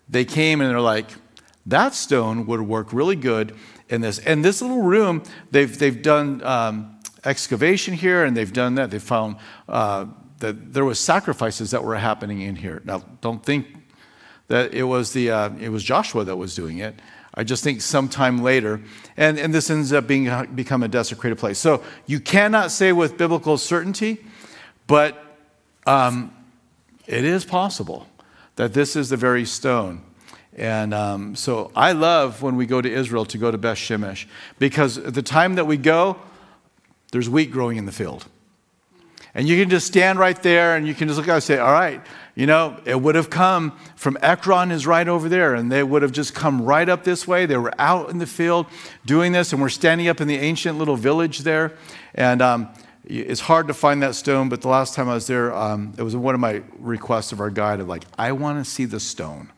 [0.09, 1.11] they came and they're like,
[1.67, 3.55] that stone would work really good
[3.89, 4.19] in this.
[4.21, 8.91] And this little room, they've they've done um, excavation here, and they've done that.
[8.91, 9.37] They found.
[9.69, 10.07] Uh,
[10.39, 12.83] that there was sacrifices that were happening in here.
[12.85, 13.67] Now, don't think
[14.49, 16.95] that it was, the, uh, it was Joshua that was doing it.
[17.35, 18.81] I just think sometime later.
[19.17, 21.59] And, and this ends up being become a desecrated place.
[21.59, 24.25] So you cannot say with biblical certainty,
[24.87, 25.23] but
[25.87, 26.35] um,
[27.07, 28.09] it is possible
[28.57, 30.03] that this is the very stone.
[30.57, 34.27] And um, so I love when we go to Israel to go to Beth Shemesh
[34.59, 36.17] because at the time that we go,
[37.13, 38.25] there's wheat growing in the field.
[39.37, 41.59] And you can just stand right there and you can just look out and say,
[41.59, 42.01] all right,
[42.35, 46.01] you know, it would have come from Ekron is right over there, and they would
[46.01, 47.45] have just come right up this way.
[47.45, 48.67] They were out in the field
[49.05, 51.75] doing this, and we're standing up in the ancient little village there.
[52.15, 52.69] And um,
[53.05, 56.03] it's hard to find that stone, but the last time I was there, um, it
[56.03, 59.01] was one of my requests of our guide of like, I want to see the
[59.01, 59.53] stone.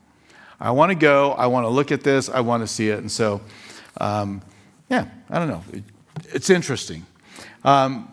[0.58, 1.32] I want to go.
[1.32, 2.28] I want to look at this.
[2.28, 2.98] I want to see it.
[2.98, 3.40] And so,
[4.00, 4.42] um,
[4.90, 5.62] yeah, I don't know.
[5.72, 5.84] It,
[6.34, 7.06] it's interesting.
[7.62, 8.12] Um,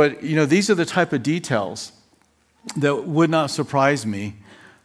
[0.00, 1.92] but, you know, these are the type of details
[2.74, 4.32] that would not surprise me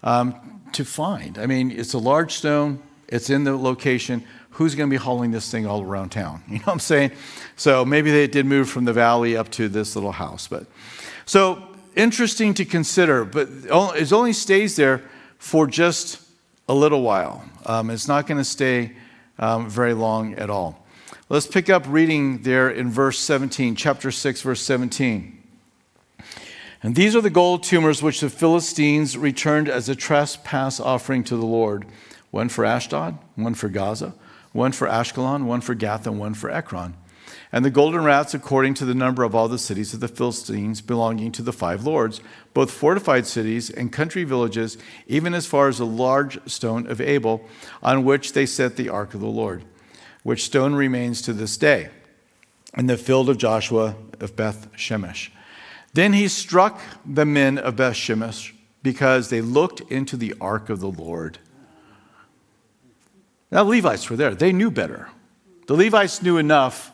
[0.04, 1.38] um, to find.
[1.38, 4.26] I mean, it's a large stone, it's in the location.
[4.50, 6.44] Who's going to be hauling this thing all around town?
[6.50, 7.12] You know what I'm saying?
[7.56, 10.50] So maybe they did move from the valley up to this little house.
[10.50, 10.66] But
[11.26, 11.64] so
[11.96, 15.02] interesting to consider, but it only stays there
[15.40, 16.20] for just
[16.68, 17.42] a little while.
[17.66, 18.92] Um, it's not going to stay
[19.40, 20.85] um, very long at all.
[21.28, 25.42] Let's pick up reading there in verse 17, chapter 6, verse 17.
[26.84, 31.36] And these are the gold tumors which the Philistines returned as a trespass offering to
[31.36, 31.86] the Lord
[32.30, 34.14] one for Ashdod, one for Gaza,
[34.52, 36.94] one for Ashkelon, one for Gath, and one for Ekron.
[37.52, 40.82] And the golden rats, according to the number of all the cities of the Philistines
[40.82, 42.22] belonging to the five lords,
[42.54, 47.42] both fortified cities and country villages, even as far as the large stone of Abel,
[47.82, 49.64] on which they set the ark of the Lord,
[50.26, 51.88] which stone remains to this day,
[52.76, 55.30] in the field of Joshua of Beth Shemesh.
[55.94, 60.80] Then he struck the men of Beth Shemesh because they looked into the ark of
[60.80, 61.38] the Lord.
[63.52, 64.34] Now, the Levites were there.
[64.34, 65.10] They knew better.
[65.68, 66.92] The Levites knew enough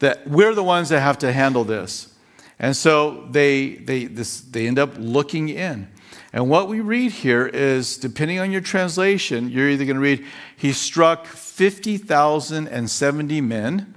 [0.00, 2.14] that we're the ones that have to handle this.
[2.58, 5.88] And so they, they, this, they end up looking in.
[6.34, 10.26] And what we read here is, depending on your translation, you're either going to read,
[10.54, 13.94] He struck 50,070 men,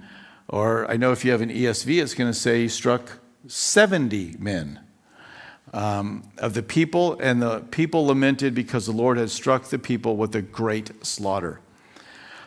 [0.48, 4.80] or I know if you have an ESV, it's going to say struck 70 men
[5.74, 10.16] um, of the people, and the people lamented because the Lord had struck the people
[10.16, 11.60] with a great slaughter.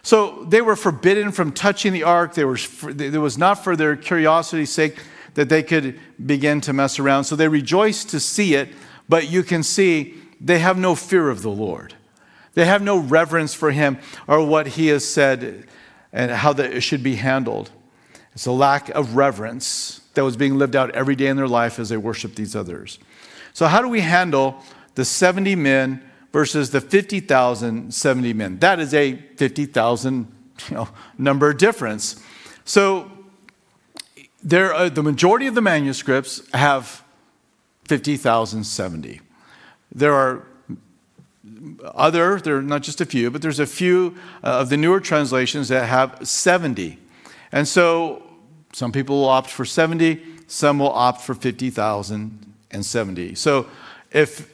[0.01, 2.33] So they were forbidden from touching the ark.
[2.33, 2.57] They were,
[2.89, 4.97] it was not for their curiosity's sake
[5.35, 7.25] that they could begin to mess around.
[7.25, 8.71] So they rejoiced to see it,
[9.11, 11.97] but you can see they have no fear of the Lord.
[12.55, 15.67] They have no reverence for him or what he has said
[16.13, 17.71] and how that it should be handled.
[18.35, 21.79] It's a lack of reverence that was being lived out every day in their life
[21.79, 22.99] as they worship these others.
[23.53, 24.63] So, how do we handle
[24.95, 28.59] the 70 men versus the 50,000 70 men?
[28.59, 30.27] That is a 50,000
[30.69, 30.89] you know,
[31.19, 32.23] number difference.
[32.65, 33.11] So,
[34.43, 37.05] there, uh, the majority of the manuscripts have
[37.85, 39.21] 50,070.
[39.95, 40.47] There are
[41.85, 45.01] other, there are not just a few, but there's a few uh, of the newer
[45.01, 46.99] translations that have 70.
[47.53, 48.23] And so
[48.73, 53.35] some people will opt for 70, some will opt for 50,000 and 70.
[53.35, 53.67] So
[54.11, 54.51] if,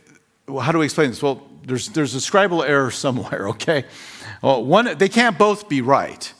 [0.46, 1.22] well, how do we explain this?
[1.22, 3.84] Well, there's, there's a scribal error somewhere, okay?
[4.42, 6.32] Well, one, they can't both be right.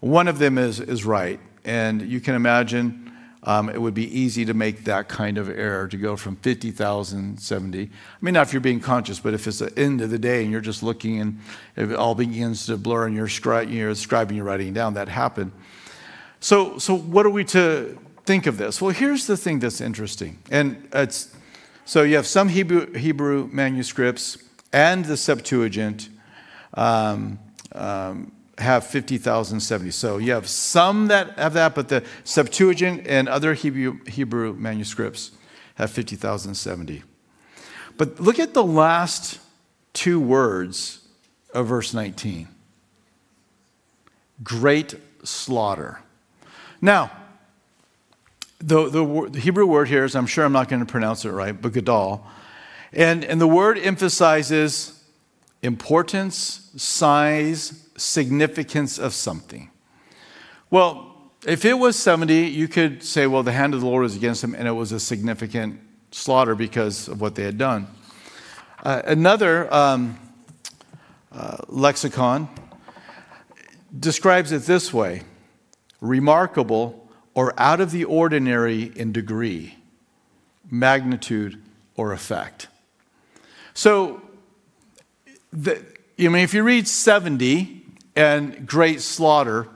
[0.00, 1.40] One of them is, is right.
[1.64, 3.01] And you can imagine
[3.44, 7.82] it would be easy to make that kind of error to go from 50,000, 70.
[7.82, 7.88] I
[8.20, 10.52] mean, not if you're being conscious, but if it's the end of the day and
[10.52, 11.40] you're just looking and
[11.76, 15.52] it all begins to blur and you're, scri- you're scribing, you're writing down, that happened.
[16.40, 18.80] So, so what are we to think of this?
[18.80, 20.38] Well, here's the thing that's interesting.
[20.50, 21.34] And it's,
[21.84, 24.38] so you have some Hebrew, Hebrew manuscripts
[24.72, 26.08] and the Septuagint
[26.74, 27.38] um,
[27.74, 29.90] um, have 50,070.
[29.90, 35.32] So you have some that have that, but the Septuagint and other Hebrew, Hebrew manuscripts
[35.76, 37.02] have 50,070.
[37.96, 39.38] But look at the last
[39.92, 41.06] two words
[41.54, 42.48] of verse 19
[44.42, 46.00] great slaughter.
[46.80, 47.12] Now,
[48.58, 51.30] the, the, the, Hebrew word here is, I'm sure I'm not going to pronounce it
[51.30, 52.26] right, but gadol.
[52.92, 55.02] And, and the word emphasizes
[55.62, 59.70] importance, size, significance of something.
[60.70, 61.14] Well,
[61.46, 64.42] if it was 70, you could say, well, the hand of the Lord was against
[64.42, 67.86] them, and it was a significant slaughter because of what they had done.
[68.82, 70.18] Uh, another um,
[71.30, 72.48] uh, lexicon
[73.98, 75.22] describes it this way
[76.00, 79.76] remarkable, or out of the ordinary in degree,
[80.68, 81.62] magnitude,
[81.96, 82.66] or effect.
[83.72, 84.20] So,
[85.52, 85.84] the,
[86.18, 87.81] I mean, if you read 70
[88.16, 89.68] and great slaughter.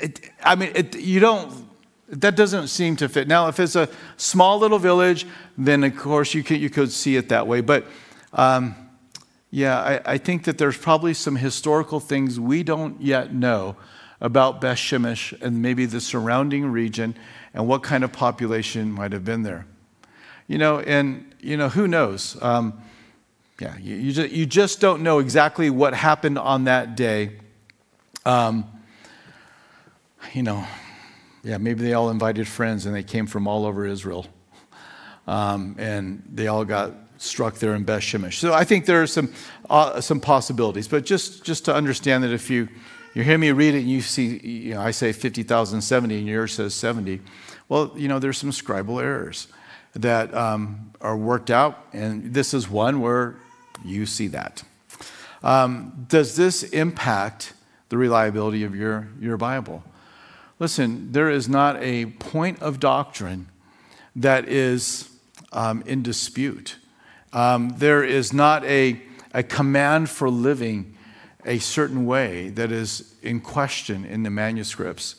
[0.00, 1.68] It, I mean, it, you don't,
[2.08, 3.28] that doesn't seem to fit.
[3.28, 7.16] Now, if it's a small little village, then of course you could, you could see
[7.16, 7.60] it that way.
[7.60, 7.86] But
[8.32, 8.74] um,
[9.50, 13.76] yeah, I, I, think that there's probably some historical things we don't yet know
[14.20, 17.16] about Beth Shemesh and maybe the surrounding region
[17.54, 19.66] and what kind of population might have been there.
[20.46, 22.40] You know, and, you know, who knows?
[22.40, 22.80] Um,
[23.60, 27.38] yeah, you, you, just, you just don't know exactly what happened on that day.
[28.30, 28.64] Um,
[30.32, 30.64] you know,
[31.42, 34.24] yeah, maybe they all invited friends and they came from all over Israel.
[35.26, 38.34] Um, and they all got struck there in Beth Shemesh.
[38.34, 39.32] So I think there are some,
[39.68, 40.86] uh, some possibilities.
[40.86, 42.68] But just, just to understand that if you,
[43.14, 46.26] you hear me read it and you see, you know, I say 50,000, 70, and
[46.28, 47.20] yours says 70,
[47.68, 49.48] well, you know, there's some scribal errors
[49.94, 51.84] that um, are worked out.
[51.92, 53.34] And this is one where
[53.84, 54.62] you see that.
[55.42, 57.54] Um, does this impact
[57.90, 59.84] the reliability of your, your Bible?
[60.58, 63.48] Listen, there is not a point of doctrine
[64.16, 65.08] that is
[65.52, 66.76] um, in dispute.
[67.32, 69.00] Um, there is not a,
[69.32, 70.96] a command for living
[71.44, 75.16] a certain way that is in question in the manuscripts.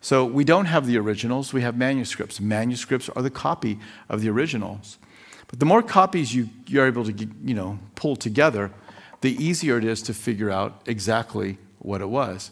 [0.00, 2.40] So we don't have the originals, we have manuscripts.
[2.40, 4.98] Manuscripts are the copy of the originals.
[5.48, 8.70] But the more copies you, you're able to you know, pull together,
[9.22, 12.50] the easier it is to figure out exactly what it was.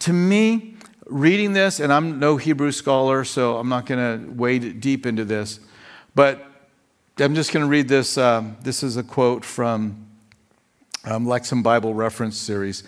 [0.00, 0.74] To me,
[1.06, 5.24] reading this, and I'm no Hebrew scholar, so I'm not going to wade deep into
[5.24, 5.60] this,
[6.14, 6.46] but
[7.18, 8.16] I'm just going to read this.
[8.16, 10.06] Um, this is a quote from
[11.04, 12.82] um, Lexham Bible Reference Series.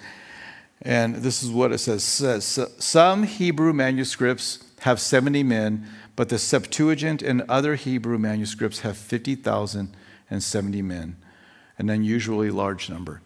[0.80, 2.02] And this is what it says.
[2.02, 8.96] says Some Hebrew manuscripts have 70 men, but the Septuagint and other Hebrew manuscripts have
[8.96, 11.16] 50,070 men,
[11.78, 13.20] an unusually large number.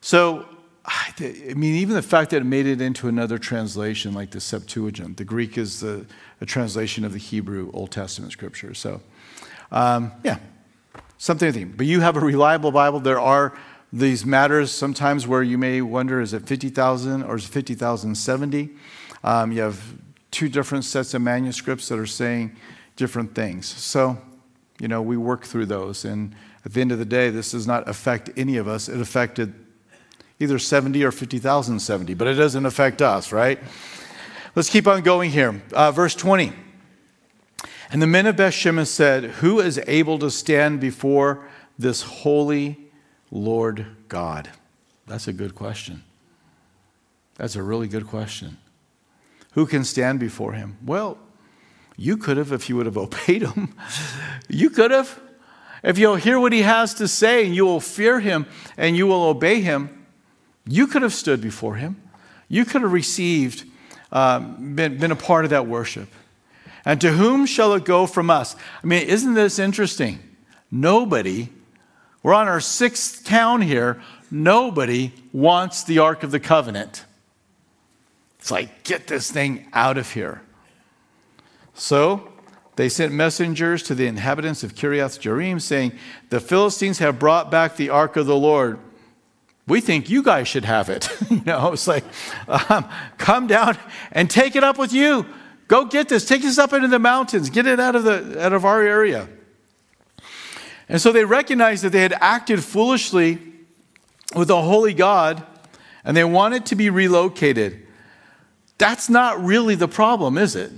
[0.00, 0.46] So
[1.20, 5.16] I mean, even the fact that it made it into another translation like the Septuagint,
[5.16, 6.06] the Greek is the,
[6.40, 8.74] a translation of the Hebrew Old Testament scripture.
[8.74, 9.00] So,
[9.70, 10.38] um, yeah,
[11.18, 11.76] something to think.
[11.76, 13.00] But you have a reliable Bible.
[13.00, 13.56] There are
[13.92, 18.70] these matters sometimes where you may wonder is it 50,000 or is it 50,070?
[19.22, 19.82] Um, you have
[20.30, 22.56] two different sets of manuscripts that are saying
[22.96, 23.66] different things.
[23.66, 24.18] So,
[24.80, 26.04] you know, we work through those.
[26.04, 28.88] And at the end of the day, this does not affect any of us.
[28.88, 29.54] It affected
[30.40, 33.60] either 70 or 50,070, but it doesn't affect us, right?
[34.56, 35.62] Let's keep on going here.
[35.72, 36.52] Uh, verse 20.
[37.92, 41.46] And the men of Bethshemesh said, Who is able to stand before
[41.78, 42.78] this holy
[43.30, 44.48] Lord God?
[45.06, 46.02] That's a good question.
[47.36, 48.56] That's a really good question.
[49.52, 50.78] Who can stand before him?
[50.84, 51.18] Well,
[51.96, 53.74] you could have if you would have obeyed him.
[54.48, 55.20] you could have.
[55.82, 59.06] If you'll hear what he has to say and you will fear him and you
[59.06, 59.99] will obey him,
[60.66, 62.00] you could have stood before him.
[62.48, 63.64] You could have received,
[64.12, 66.08] um, been, been a part of that worship.
[66.84, 68.56] And to whom shall it go from us?
[68.82, 70.18] I mean, isn't this interesting?
[70.70, 71.50] Nobody,
[72.22, 77.04] we're on our sixth town here, nobody wants the Ark of the Covenant.
[78.38, 80.42] It's like, get this thing out of here.
[81.74, 82.32] So
[82.76, 85.92] they sent messengers to the inhabitants of Kiriath Jearim, saying,
[86.30, 88.78] The Philistines have brought back the Ark of the Lord
[89.70, 91.08] we think you guys should have it.
[91.30, 92.04] you know, it's like,
[92.48, 93.78] um, come down
[94.12, 95.24] and take it up with you.
[95.68, 96.26] Go get this.
[96.26, 97.48] Take this up into the mountains.
[97.48, 99.28] Get it out of, the, out of our area.
[100.88, 103.38] And so they recognized that they had acted foolishly
[104.34, 105.46] with a holy God
[106.04, 107.86] and they wanted to be relocated.
[108.78, 110.72] That's not really the problem, is it?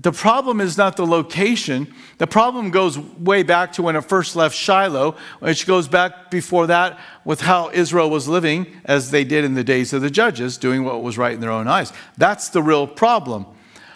[0.00, 1.92] The problem is not the location.
[2.18, 6.66] The problem goes way back to when it first left Shiloh, which goes back before
[6.66, 10.58] that with how Israel was living as they did in the days of the judges,
[10.58, 11.92] doing what was right in their own eyes.
[12.16, 13.46] That's the real problem.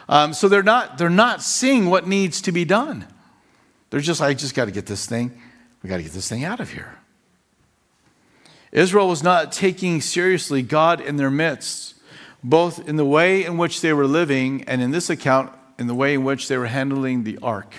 [0.08, 3.06] Um, so they're not, they're not seeing what needs to be done.
[3.90, 5.40] They're just, I just got to get this thing,
[5.82, 6.96] we got to get this thing out of here.
[8.70, 11.94] Israel was not taking seriously God in their midst,
[12.44, 15.94] both in the way in which they were living and in this account, in the
[15.94, 17.72] way in which they were handling the ark.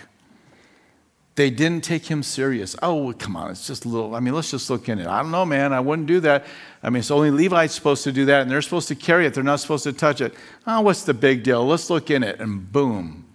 [1.36, 2.76] They didn't take him serious.
[2.82, 5.08] Oh, come on, it's just a little, I mean, let's just look in it.
[5.08, 6.46] I don't know, man, I wouldn't do that.
[6.84, 9.34] I mean, it's only Levites supposed to do that, and they're supposed to carry it,
[9.34, 10.34] they're not supposed to touch it.
[10.68, 11.66] Oh, what's the big deal?
[11.66, 13.26] Let's look in it, and boom.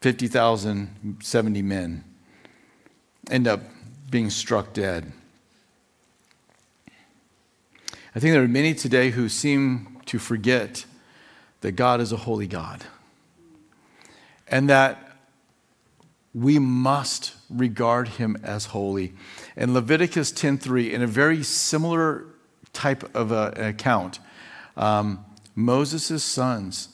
[0.00, 2.04] 50,000, 70 men
[3.30, 3.60] end up
[4.10, 5.12] being struck dead.
[8.14, 10.86] I think there are many today who seem to forget
[11.60, 12.84] that God is a holy God
[14.50, 14.98] and that
[16.34, 19.14] we must regard him as holy.
[19.56, 22.26] In Leviticus 10:3, in a very similar
[22.72, 24.20] type of a, an account.
[24.76, 26.90] Um, Moses' sons,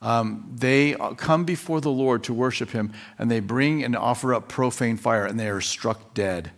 [0.00, 4.48] um, they come before the Lord to worship him, and they bring and offer up
[4.48, 6.50] profane fire, and they are struck dead.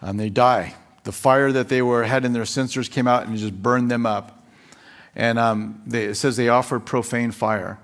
[0.00, 0.74] And they die.
[1.04, 4.06] The fire that they were had in their censers came out and just burned them
[4.06, 4.35] up.
[5.16, 7.78] And um, they, it says they offered profane fire.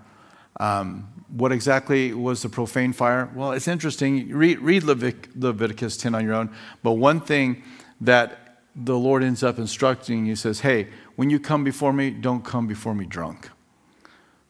[0.61, 3.31] Um, what exactly was the profane fire?
[3.35, 4.29] Well, it's interesting.
[4.29, 6.55] Read, read Levit- Leviticus 10 on your own.
[6.83, 7.63] But one thing
[8.03, 12.45] that the Lord ends up instructing, he says, hey, when you come before me, don't
[12.45, 13.51] come before me drunk.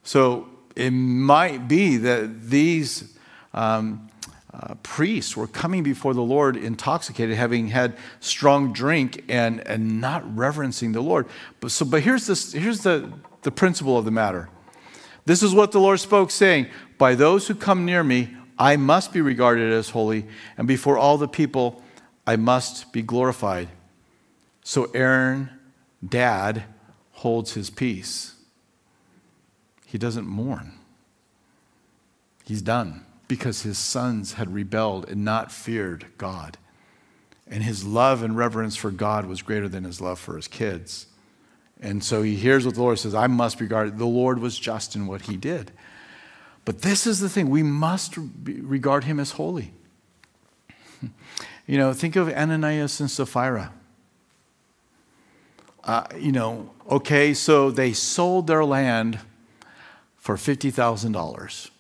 [0.03, 3.17] So it might be that these
[3.55, 4.09] um,
[4.55, 10.37] uh, priests were coming before the Lord intoxicated, having had strong drink and, and not
[10.37, 11.27] reverencing the Lord.
[11.61, 13.11] But, so, but here's, this, here's the,
[13.43, 14.51] the principle of the matter.
[15.25, 16.67] This is what the Lord spoke, saying,
[16.99, 20.27] By those who come near me, I must be regarded as holy,
[20.59, 21.83] and before all the people,
[22.27, 23.71] I must be glorified.
[24.63, 25.49] So Aaron,
[26.07, 26.65] dad,
[27.13, 28.35] holds his peace.
[29.87, 30.73] He doesn't mourn.
[32.45, 36.59] He's done because his sons had rebelled and not feared God.
[37.47, 41.07] And his love and reverence for God was greater than his love for his kids.
[41.81, 43.97] And so he hears what the Lord says I must regard.
[43.97, 45.73] The Lord was just in what he did.
[46.67, 49.73] But this is the thing we must regard him as holy.
[51.65, 53.73] You know, think of Ananias and Sapphira.
[55.85, 59.21] Uh, you know, okay, so they sold their land
[60.17, 61.71] for $50,000.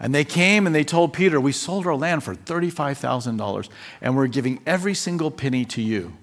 [0.00, 3.68] And they came and they told Peter, We sold our land for $35,000
[4.00, 6.16] and we're giving every single penny to you.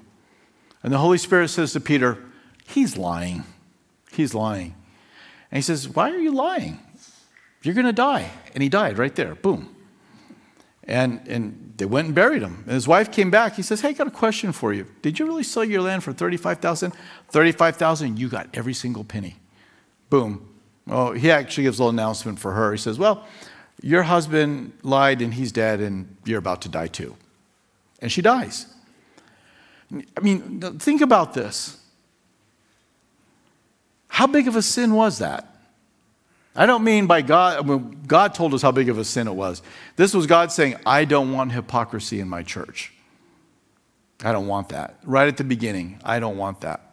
[0.81, 2.17] And the Holy Spirit says to Peter,
[2.65, 3.43] He's lying.
[4.11, 4.75] He's lying.
[5.51, 6.79] And he says, Why are you lying?
[7.61, 8.31] You're going to die.
[8.53, 9.35] And he died right there.
[9.35, 9.75] Boom.
[10.83, 12.63] And, and they went and buried him.
[12.65, 13.55] And his wife came back.
[13.55, 14.87] He says, Hey, I got a question for you.
[15.03, 16.93] Did you really sell your land for 35000
[17.29, 19.35] 35000 You got every single penny.
[20.09, 20.49] Boom.
[20.89, 22.71] Oh, he actually gives a little announcement for her.
[22.71, 23.27] He says, Well,
[23.81, 27.15] your husband lied and he's dead and you're about to die too.
[27.99, 28.65] And she dies.
[29.91, 31.79] I mean, think about this.
[34.07, 35.53] How big of a sin was that?
[36.55, 39.27] I don't mean by God, I mean, God told us how big of a sin
[39.27, 39.61] it was.
[39.95, 42.91] This was God saying, I don't want hypocrisy in my church.
[44.23, 44.97] I don't want that.
[45.03, 46.86] Right at the beginning, I don't want that.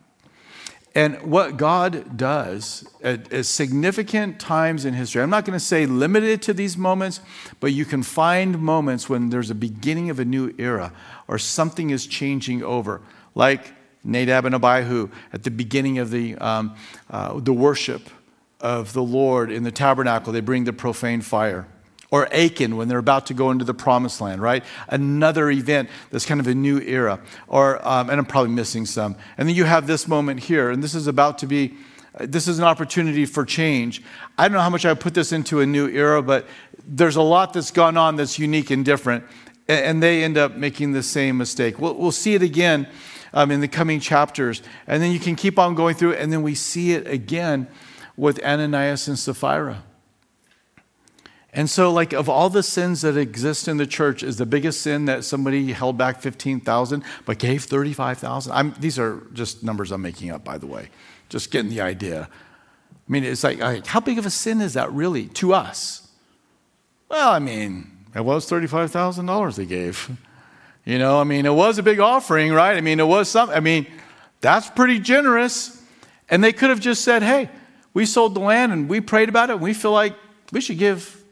[0.97, 5.87] And what God does at, at significant times in history, I'm not going to say
[5.87, 7.21] limited to these moments,
[7.59, 10.93] but you can find moments when there's a beginning of a new era
[11.27, 13.01] or something is changing over,
[13.35, 13.73] like
[14.05, 16.77] Nadab and Abihu at the beginning of the, um,
[17.11, 18.09] uh, the worship
[18.61, 20.33] of the Lord in the tabernacle.
[20.33, 21.67] They bring the profane fire
[22.15, 24.63] or Achan when they're about to go into the promised land, right?
[24.87, 27.19] Another event that's kind of a new era.
[27.49, 29.17] Or, um, and I'm probably missing some.
[29.37, 31.75] And then you have this moment here, and this is about to be,
[32.21, 34.01] this is an opportunity for change.
[34.39, 36.47] I don't know how much I put this into a new era, but
[36.87, 39.25] there's a lot that's gone on that's unique and different.
[39.67, 41.81] And they end up making the same mistake.
[41.81, 42.87] We'll, we'll see it again
[43.33, 44.63] um, in the coming chapters.
[44.87, 47.67] And then you can keep on going through, and then we see it again
[48.17, 49.83] with Ananias and Sapphira.
[51.57, 54.83] And so, like, of all the sins that exist in the church, is the biggest
[54.83, 58.75] sin that somebody held back 15,000 but gave 35,000?
[58.81, 60.89] These are just numbers I'm making up, by the way.
[61.29, 62.29] Just getting the idea.
[62.93, 66.09] I mean, it's like, like, how big of a sin is that really to us?
[67.09, 70.11] Well, I mean, it was $35,000 they gave.
[70.85, 72.77] You know, I mean, it was a big offering, right?
[72.77, 73.87] I mean, it was something, I mean,
[74.41, 75.81] that's pretty generous.
[76.29, 77.49] And they could have just said, hey,
[77.93, 80.17] we sold the land and we prayed about it and we feel like
[80.51, 81.24] we should give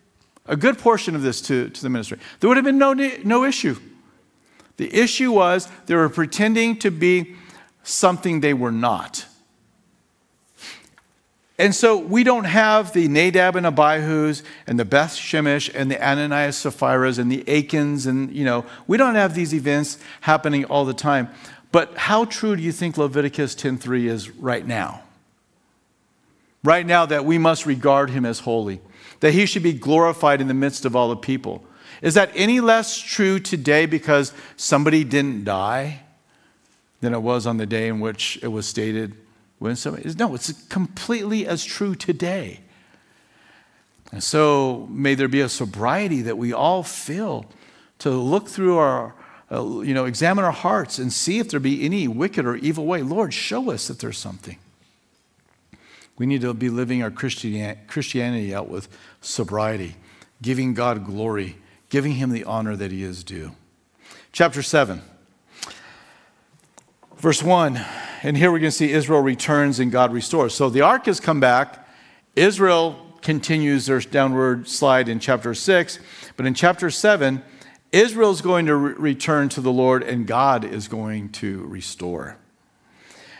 [0.46, 2.18] a good portion of this to, to the ministry.
[2.40, 3.76] There would have been no, no issue.
[4.76, 7.36] The issue was they were pretending to be
[7.82, 9.26] something they were not.
[11.58, 16.02] And so we don't have the Nadab and Abihu's and the Beth Shemesh and the
[16.02, 20.84] Ananias Sapphiras and the Achans and, you know, we don't have these events happening all
[20.84, 21.28] the time.
[21.70, 25.02] But how true do you think Leviticus 10.3 is right now?
[26.64, 28.80] Right now that we must regard him as holy
[29.20, 31.64] that he should be glorified in the midst of all the people.
[32.02, 36.02] Is that any less true today because somebody didn't die
[37.00, 39.14] than it was on the day in which it was stated
[39.58, 42.60] when somebody no it's completely as true today.
[44.10, 47.46] And so may there be a sobriety that we all feel
[48.00, 49.14] to look through our
[49.52, 52.86] uh, you know examine our hearts and see if there be any wicked or evil
[52.86, 53.02] way.
[53.02, 54.58] Lord show us that there's something
[56.18, 58.88] we need to be living our Christianity out with
[59.20, 59.96] sobriety,
[60.40, 61.56] giving God glory,
[61.88, 63.52] giving Him the honor that He is due.
[64.32, 65.02] Chapter 7,
[67.16, 67.84] verse 1
[68.24, 70.54] and here we're going to see Israel returns and God restores.
[70.54, 71.88] So the ark has come back.
[72.36, 75.98] Israel continues their downward slide in chapter 6.
[76.36, 77.42] But in chapter 7,
[77.90, 82.36] Israel is going to re- return to the Lord and God is going to restore.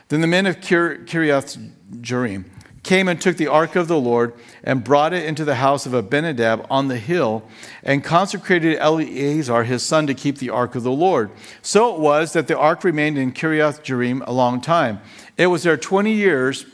[0.08, 2.46] Then the men of Kir- Kiriath Jearim
[2.82, 5.94] came and took the ark of the Lord and brought it into the house of
[5.94, 7.44] Abinadab on the hill
[7.82, 11.30] and consecrated Eleazar his son to keep the ark of the Lord.
[11.62, 15.00] So it was that the ark remained in Kiriath Jearim a long time.
[15.36, 16.66] It was there 20 years,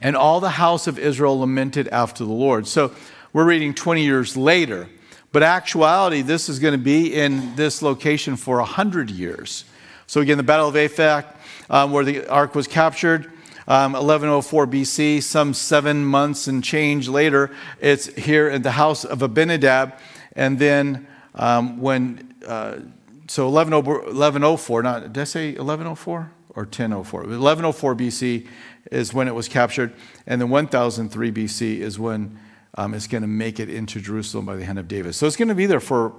[0.00, 2.66] and all the house of Israel lamented after the Lord.
[2.66, 2.92] So
[3.32, 4.88] we're reading 20 years later.
[5.30, 9.64] But actuality, this is going to be in this location for 100 years.
[10.06, 11.24] So again, the Battle of Aphek,
[11.70, 13.32] um, where the ark was captured,
[13.66, 17.50] um, 1104 BC, some seven months and change later,
[17.80, 19.98] it's here in the house of Abinadab.
[20.36, 22.80] And then um, when, uh,
[23.26, 27.20] so 1104, not, did I say 1104 or 1004?
[27.20, 28.46] 1104 BC
[28.92, 29.94] is when it was captured.
[30.26, 32.38] And then 1003 BC is when
[32.76, 35.14] um, it's going to make it into Jerusalem by the hand of David.
[35.14, 36.14] So it's going to be there for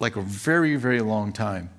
[0.00, 1.70] like a very, very long time.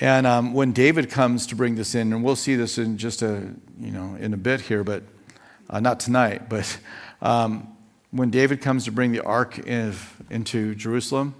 [0.00, 3.20] And um, when David comes to bring this in, and we'll see this in just
[3.20, 5.02] a, you know, in a bit here, but
[5.68, 6.78] uh, not tonight, but
[7.20, 7.76] um,
[8.10, 9.94] when David comes to bring the ark in,
[10.30, 11.34] into Jerusalem,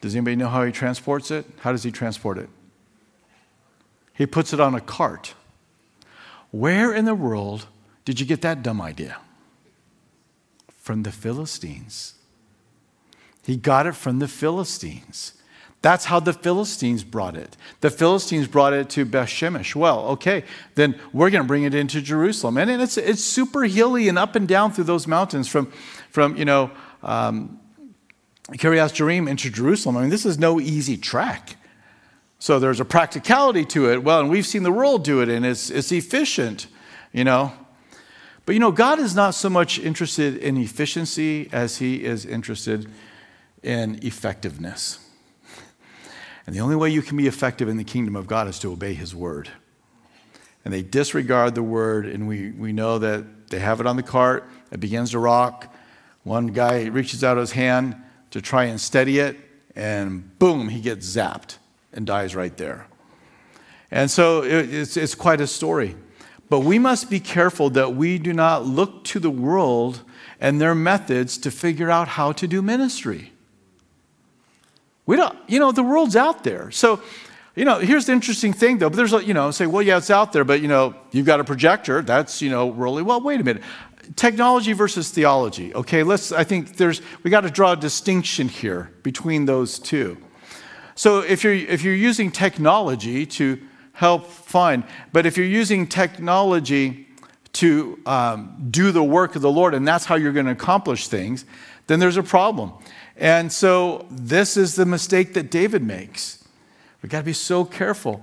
[0.00, 1.44] does anybody know how he transports it?
[1.60, 2.48] How does he transport it?
[4.14, 5.34] He puts it on a cart.
[6.50, 7.66] Where in the world
[8.06, 9.18] did you get that dumb idea?
[10.78, 12.14] From the Philistines.
[13.44, 15.34] He got it from the Philistines.
[15.82, 17.56] That's how the Philistines brought it.
[17.80, 19.74] The Philistines brought it to Beth Shemesh.
[19.74, 22.58] Well, okay, then we're going to bring it into Jerusalem.
[22.58, 25.72] And it's, it's super hilly and up and down through those mountains from,
[26.10, 26.70] from you know,
[27.02, 27.58] um,
[28.52, 29.96] Kiriath Jearim into Jerusalem.
[29.96, 31.56] I mean, this is no easy track.
[32.38, 34.02] So there's a practicality to it.
[34.02, 36.66] Well, and we've seen the world do it, and it's, it's efficient,
[37.12, 37.52] you know.
[38.46, 42.90] But you know, God is not so much interested in efficiency as He is interested
[43.62, 44.99] in effectiveness.
[46.50, 48.72] And the only way you can be effective in the kingdom of God is to
[48.72, 49.48] obey his word.
[50.64, 54.02] And they disregard the word, and we, we know that they have it on the
[54.02, 55.72] cart, it begins to rock.
[56.24, 57.94] One guy reaches out his hand
[58.32, 59.36] to try and steady it,
[59.76, 61.58] and boom, he gets zapped
[61.92, 62.88] and dies right there.
[63.92, 65.94] And so it, it's, it's quite a story.
[66.48, 70.02] But we must be careful that we do not look to the world
[70.40, 73.29] and their methods to figure out how to do ministry.
[75.10, 76.70] We don't, you know, the world's out there.
[76.70, 77.02] So,
[77.56, 78.88] you know, here's the interesting thing though.
[78.88, 81.40] But there's, you know, say, well, yeah, it's out there, but you know, you've got
[81.40, 82.00] a projector.
[82.00, 83.20] That's, you know, really well.
[83.20, 83.64] Wait a minute.
[84.14, 85.74] Technology versus theology.
[85.74, 86.30] Okay, let's.
[86.30, 90.16] I think there's we got to draw a distinction here between those two.
[90.94, 93.58] So if you're if you're using technology to
[93.94, 97.08] help find, but if you're using technology
[97.54, 101.08] to um, do the work of the Lord, and that's how you're going to accomplish
[101.08, 101.44] things,
[101.90, 102.72] then there's a problem.
[103.16, 106.46] And so this is the mistake that David makes.
[107.02, 108.22] We've got to be so careful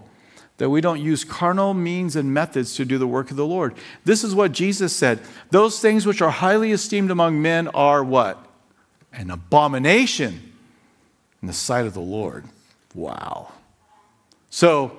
[0.57, 3.75] that we don't use carnal means and methods to do the work of the Lord.
[4.05, 5.19] This is what Jesus said.
[5.51, 8.47] Those things which are highly esteemed among men are what?
[9.11, 10.53] An abomination
[11.41, 12.45] in the sight of the Lord.
[12.95, 13.51] Wow.
[14.49, 14.97] So,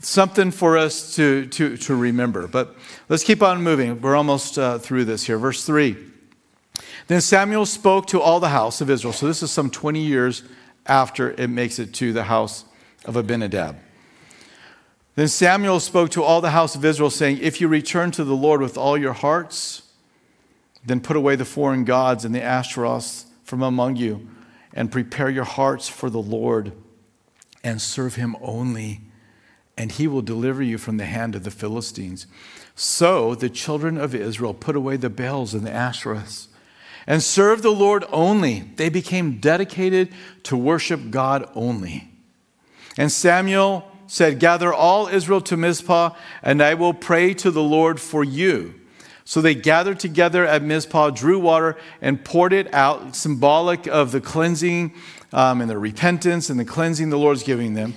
[0.00, 2.46] something for us to, to, to remember.
[2.46, 2.76] But
[3.08, 4.00] let's keep on moving.
[4.00, 5.38] We're almost uh, through this here.
[5.38, 6.09] Verse 3.
[7.10, 9.12] Then Samuel spoke to all the house of Israel.
[9.12, 10.44] So this is some 20 years
[10.86, 12.64] after it makes it to the house
[13.04, 13.76] of Abinadab.
[15.16, 18.36] Then Samuel spoke to all the house of Israel, saying, If you return to the
[18.36, 19.90] Lord with all your hearts,
[20.86, 24.28] then put away the foreign gods and the Ashtaroths from among you,
[24.72, 26.70] and prepare your hearts for the Lord,
[27.64, 29.00] and serve him only,
[29.76, 32.28] and he will deliver you from the hand of the Philistines.
[32.76, 36.46] So the children of Israel put away the Baals and the Ashtaroths
[37.10, 38.60] and served the Lord only.
[38.76, 40.10] They became dedicated
[40.44, 42.08] to worship God only.
[42.96, 47.98] And Samuel said, Gather all Israel to Mizpah, and I will pray to the Lord
[47.98, 48.74] for you.
[49.24, 54.20] So they gathered together at Mizpah, drew water, and poured it out, symbolic of the
[54.20, 54.94] cleansing
[55.32, 57.92] um, and the repentance and the cleansing the Lord's giving them.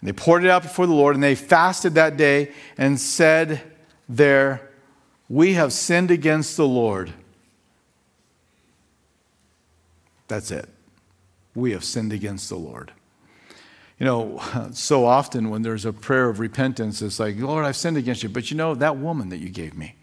[0.00, 3.62] And they poured it out before the Lord, and they fasted that day and said
[4.10, 4.70] there,
[5.26, 7.14] We have sinned against the Lord.
[10.28, 10.68] That's it.
[11.54, 12.92] We have sinned against the Lord.
[13.98, 17.96] You know, so often when there's a prayer of repentance, it's like, Lord, I've sinned
[17.96, 18.28] against you.
[18.28, 19.96] But you know, that woman that you gave me.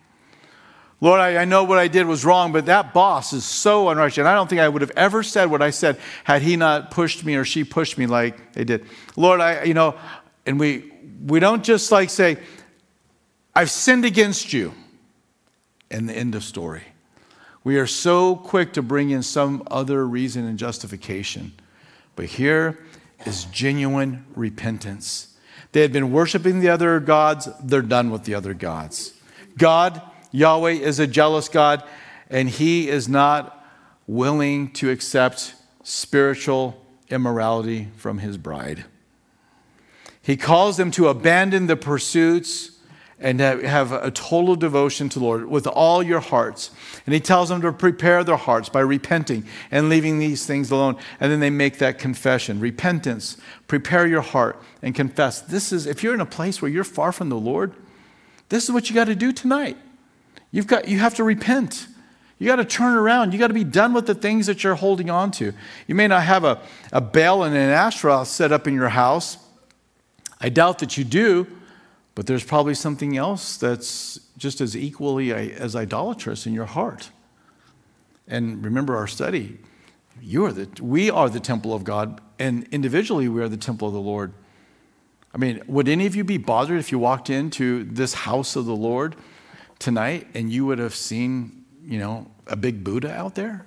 [1.02, 4.20] Lord, I, I, know what I did was wrong, but that boss is so unrighteous.
[4.20, 6.90] And I don't think I would have ever said what I said had he not
[6.90, 8.86] pushed me or she pushed me like they did.
[9.18, 10.00] Lord, I, you know,
[10.46, 10.92] and we,
[11.26, 12.38] we don't just like say,
[13.54, 14.74] I've sinned against you,
[15.92, 16.84] and the end of story.
[17.66, 21.52] We are so quick to bring in some other reason and justification.
[22.16, 22.86] But here
[23.26, 25.36] is genuine repentance.
[25.72, 29.14] They had been worshiping the other gods, they're done with the other gods.
[29.58, 30.00] God,
[30.32, 31.84] Yahweh, is a jealous God,
[32.30, 33.66] and He is not
[34.06, 38.86] willing to accept spiritual immorality from His bride.
[40.22, 42.75] He calls them to abandon the pursuits
[43.20, 46.72] and have a total devotion to the Lord with all your hearts.
[47.06, 50.98] And he tells them to prepare their hearts by repenting and leaving these things alone.
[51.20, 53.38] And then they make that confession repentance,
[53.68, 55.40] prepare your heart and confess.
[55.42, 57.74] This is, if you're in a place where you're far from the Lord,
[58.50, 59.78] this is what you got to do tonight.
[60.52, 61.88] You've got, you have to repent.
[62.38, 63.32] You got to turn around.
[63.32, 65.54] You got to be done with the things that you're holding on to.
[65.88, 66.60] You may not have a,
[66.92, 69.38] a Baal and an Asherah set up in your house.
[70.42, 71.48] I doubt that you do.
[72.16, 77.12] But there's probably something else that's just as equally as idolatrous in your heart.
[78.28, 79.60] And remember our study.
[80.22, 83.90] You are the, we are the temple of God, and individually we are the temple
[83.90, 84.34] of the Lord.
[85.34, 88.66] I mean, would any of you be bothered if you walked into this house of
[88.66, 89.18] the Lord
[89.80, 93.66] tonight and you would have seen, you know, a big Buddha out there?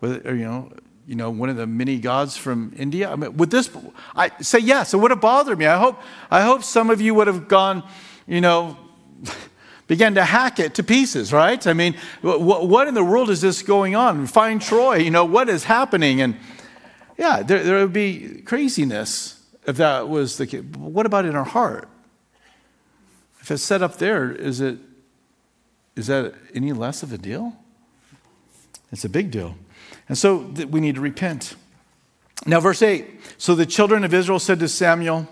[0.00, 0.70] Or, you know,
[1.06, 3.10] you know, one of the many gods from India?
[3.10, 3.70] I mean, would this,
[4.14, 5.66] I say yes, it would have bothered me.
[5.66, 6.00] I hope,
[6.30, 7.84] I hope some of you would have gone,
[8.26, 8.76] you know,
[9.86, 11.64] began to hack it to pieces, right?
[11.66, 14.26] I mean, what, what in the world is this going on?
[14.26, 16.20] Find Troy, you know, what is happening?
[16.20, 16.36] And
[17.16, 20.62] yeah, there, there would be craziness if that was the case.
[20.76, 21.88] What about in our heart?
[23.40, 24.78] If it's set up there, is it,
[25.94, 27.56] is that any less of a deal?
[28.90, 29.56] It's a big deal.
[30.08, 30.38] And so
[30.70, 31.56] we need to repent.
[32.46, 33.06] Now, verse 8
[33.38, 35.28] So the children of Israel said to Samuel,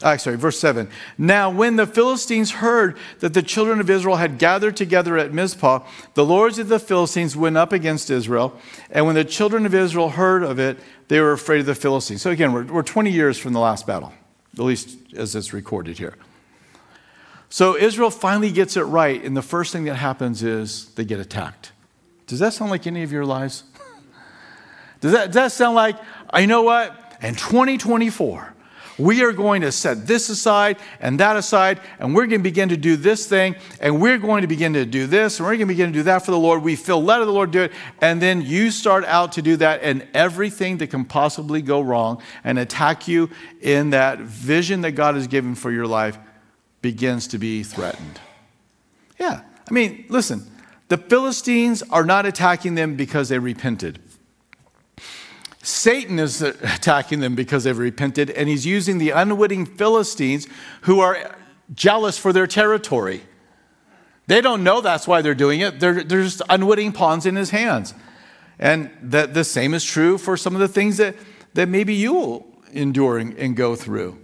[0.00, 0.88] uh, sorry, verse 7.
[1.16, 5.84] Now, when the Philistines heard that the children of Israel had gathered together at Mizpah,
[6.14, 8.56] the lords of the Philistines went up against Israel.
[8.90, 12.22] And when the children of Israel heard of it, they were afraid of the Philistines.
[12.22, 14.12] So, again, we're, we're 20 years from the last battle,
[14.54, 16.14] at least as it's recorded here.
[17.50, 21.18] So, Israel finally gets it right, and the first thing that happens is they get
[21.18, 21.72] attacked.
[22.28, 23.64] Does that sound like any of your lives?
[25.00, 25.96] Does that, does that sound like,
[26.36, 26.94] you know what?
[27.22, 28.54] In 2024,
[28.98, 32.68] we are going to set this aside and that aside, and we're going to begin
[32.70, 35.60] to do this thing, and we're going to begin to do this, and we're going
[35.60, 36.62] to begin to do that for the Lord.
[36.62, 39.56] We feel led of the Lord do it, and then you start out to do
[39.56, 43.30] that, and everything that can possibly go wrong and attack you
[43.60, 46.18] in that vision that God has given for your life
[46.82, 48.20] begins to be threatened.
[49.18, 50.50] Yeah, I mean, listen,
[50.88, 54.00] the Philistines are not attacking them because they repented.
[55.62, 60.46] Satan is attacking them because they've repented, and he's using the unwitting Philistines
[60.82, 61.36] who are
[61.74, 63.22] jealous for their territory.
[64.26, 65.80] They don't know that's why they're doing it.
[65.80, 67.94] They're, they're just unwitting pawns in his hands.
[68.58, 71.16] And that the same is true for some of the things that,
[71.54, 74.18] that maybe you will endure and, and go through.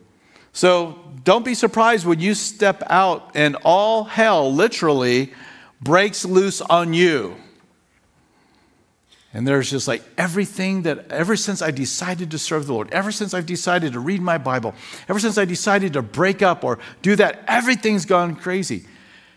[0.53, 5.32] So don't be surprised when you step out and all hell literally
[5.80, 7.37] breaks loose on you.
[9.35, 13.11] And there's just like everything that, ever since I decided to serve the Lord, ever
[13.11, 14.74] since I've decided to read my Bible,
[15.09, 18.87] ever since I decided to break up or do that, everything's gone crazy.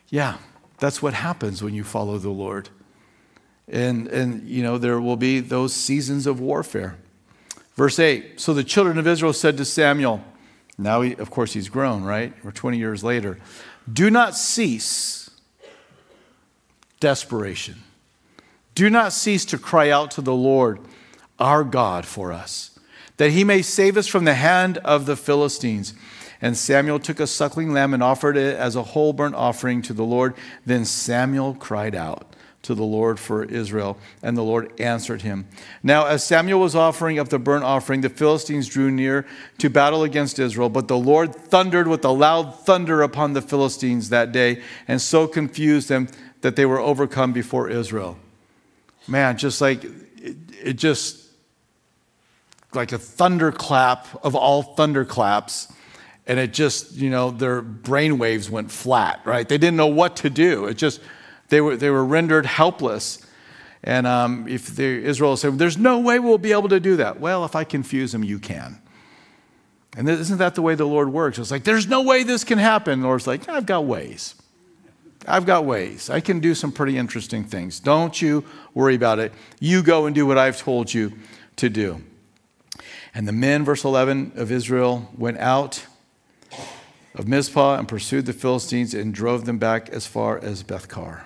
[0.10, 0.38] Yeah,
[0.78, 2.70] that's what happens when you follow the Lord.
[3.68, 6.96] And, and you know, there will be those seasons of warfare.
[7.76, 10.24] Verse 8 So the children of Israel said to Samuel,
[10.78, 12.34] now, he, of course, he's grown, right?
[12.44, 13.40] We're 20 years later.
[13.92, 15.32] Do not cease
[17.00, 17.82] desperation
[18.78, 20.80] do not cease to cry out to the Lord
[21.40, 22.78] our God for us,
[23.18, 25.96] that he may save us from the hand of the Philistines.
[26.42, 29.94] And Samuel took a suckling lamb and offered it as a whole burnt offering to
[29.94, 30.36] the Lord.
[30.64, 35.48] Then Samuel cried out to the Lord for Israel, and the Lord answered him.
[35.82, 39.26] Now, as Samuel was offering up the burnt offering, the Philistines drew near
[39.58, 44.10] to battle against Israel, but the Lord thundered with a loud thunder upon the Philistines
[44.10, 46.10] that day, and so confused them
[46.42, 48.20] that they were overcome before Israel
[49.08, 51.28] man, just like it, it just
[52.74, 55.72] like a thunderclap of all thunderclaps.
[56.26, 59.48] And it just, you know, their brain waves went flat, right?
[59.48, 60.66] They didn't know what to do.
[60.66, 61.00] It just,
[61.48, 63.26] they were, they were rendered helpless.
[63.82, 67.20] And um, if the, Israel said, There's no way we'll be able to do that.
[67.20, 68.82] Well, if I confuse them, you can.
[69.96, 71.40] And isn't that the way the Lord works?
[71.40, 73.02] It's like, There's no way this can happen.
[73.02, 74.36] The Lord's like, I've got ways.
[75.28, 76.10] I've got ways.
[76.10, 77.80] I can do some pretty interesting things.
[77.82, 79.34] Don't you worry about it.
[79.60, 81.14] You go and do what I've told you
[81.58, 82.02] to do.
[83.14, 85.86] And the men, verse 11, of Israel went out
[87.14, 91.24] of Mizpah and pursued the Philistines and drove them back as far as Bethkar.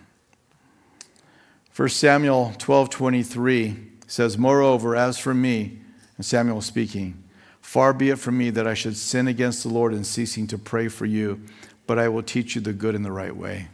[1.74, 3.76] 1 Samuel 12:23
[4.08, 5.80] says, "Moreover, as for me,
[6.18, 7.24] and Samuel speaking,
[7.62, 10.58] far be it from me that I should sin against the Lord in ceasing to
[10.58, 11.42] pray for you,
[11.88, 13.68] but I will teach you the good and the right way."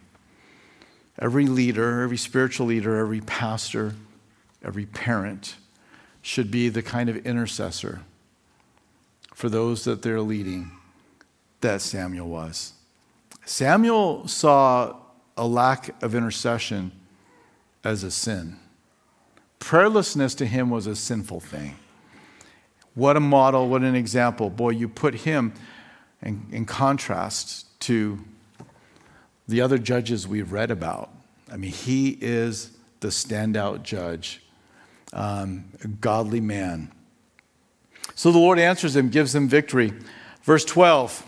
[1.20, 3.96] Every leader, every spiritual leader, every pastor,
[4.64, 5.56] every parent
[6.22, 8.02] should be the kind of intercessor
[9.34, 10.72] for those that they're leading
[11.62, 12.74] that Samuel was.
[13.46, 14.96] Samuel saw
[15.38, 16.92] a lack of intercession
[17.84, 18.58] as a sin.
[19.60, 21.78] Prayerlessness to him was a sinful thing.
[22.94, 24.50] What a model, what an example.
[24.50, 25.54] Boy, you put him
[26.22, 28.20] in, in contrast to
[29.48, 31.10] the other judges we've read about.
[31.52, 34.42] I mean, he is the standout judge,
[35.14, 36.92] um, a godly man.
[38.16, 39.94] So the Lord answers him, gives him victory.
[40.44, 41.26] Verse 12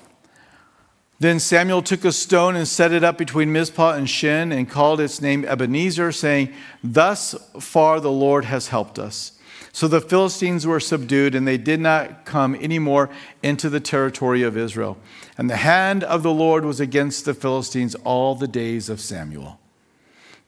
[1.20, 5.00] Then Samuel took a stone and set it up between Mizpah and Shin and called
[5.00, 6.54] its name Ebenezer, saying,
[6.84, 9.34] Thus far the Lord has helped us.
[9.72, 13.10] So the Philistines were subdued, and they did not come any more
[13.44, 14.98] into the territory of Israel.
[15.40, 19.58] And the hand of the Lord was against the Philistines all the days of Samuel.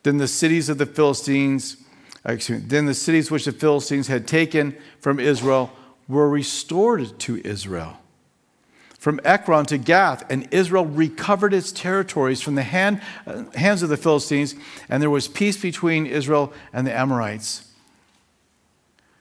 [0.03, 1.77] Then the cities of the Philistines,
[2.25, 5.71] excuse me, then the cities which the Philistines had taken from Israel
[6.09, 7.99] were restored to Israel.
[8.99, 13.87] From Ekron to Gath, and Israel recovered its territories from the hand, uh, hands of
[13.87, 14.55] the Philistines,
[14.89, 17.65] and there was peace between Israel and the Amorites.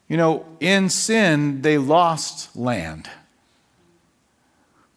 [0.08, 3.08] You know, in sin, they lost land.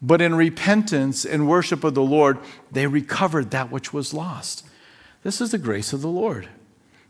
[0.05, 2.37] But in repentance and worship of the Lord,
[2.69, 4.67] they recovered that which was lost.
[5.23, 6.49] This is the grace of the Lord.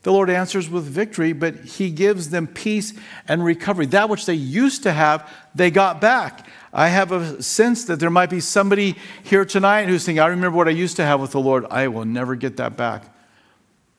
[0.04, 2.94] The Lord answers with victory, but He gives them peace
[3.28, 3.88] and recovery.
[3.88, 6.46] That which they used to have, they got back.
[6.72, 10.58] I have a sense that there might be somebody here tonight who's thinking, I remember
[10.58, 11.66] what I used to have with the Lord.
[11.72, 13.06] I will never get that back.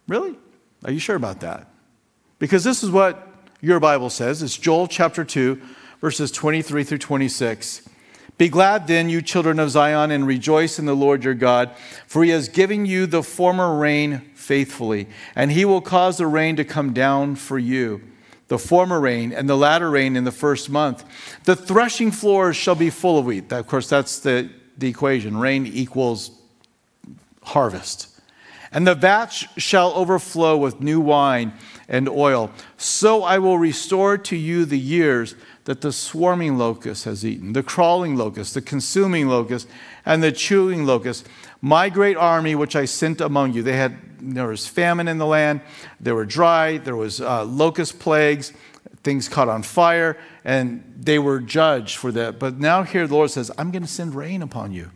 [0.07, 0.37] Really?
[0.85, 1.69] Are you sure about that?
[2.39, 3.27] Because this is what
[3.61, 4.41] your Bible says.
[4.43, 5.61] It's Joel chapter 2,
[6.01, 7.89] verses 23 through 26.
[8.37, 11.71] Be glad then, you children of Zion, and rejoice in the Lord your God,
[12.07, 15.07] for he has given you the former rain faithfully,
[15.37, 18.03] and he will cause the rain to come down for you,
[18.49, 21.05] the former rain and the latter rain in the first month.
[21.45, 23.53] The threshing floors shall be full of wheat.
[23.53, 26.33] Of course, that's the, the equation rain equals
[27.43, 28.09] harvest.
[28.73, 31.53] And the vats shall overflow with new wine
[31.89, 32.51] and oil.
[32.77, 37.63] So I will restore to you the years that the swarming locust has eaten, the
[37.63, 39.67] crawling locust, the consuming locust,
[40.05, 41.27] and the chewing locust.
[41.61, 43.63] My great army, which I sent among you.
[43.63, 45.61] They had there was famine in the land.
[46.01, 46.79] They were dry.
[46.79, 48.53] There was uh, locust plagues.
[49.03, 52.39] Things caught on fire, and they were judged for that.
[52.39, 54.91] But now here the Lord says, "I'm going to send rain upon you."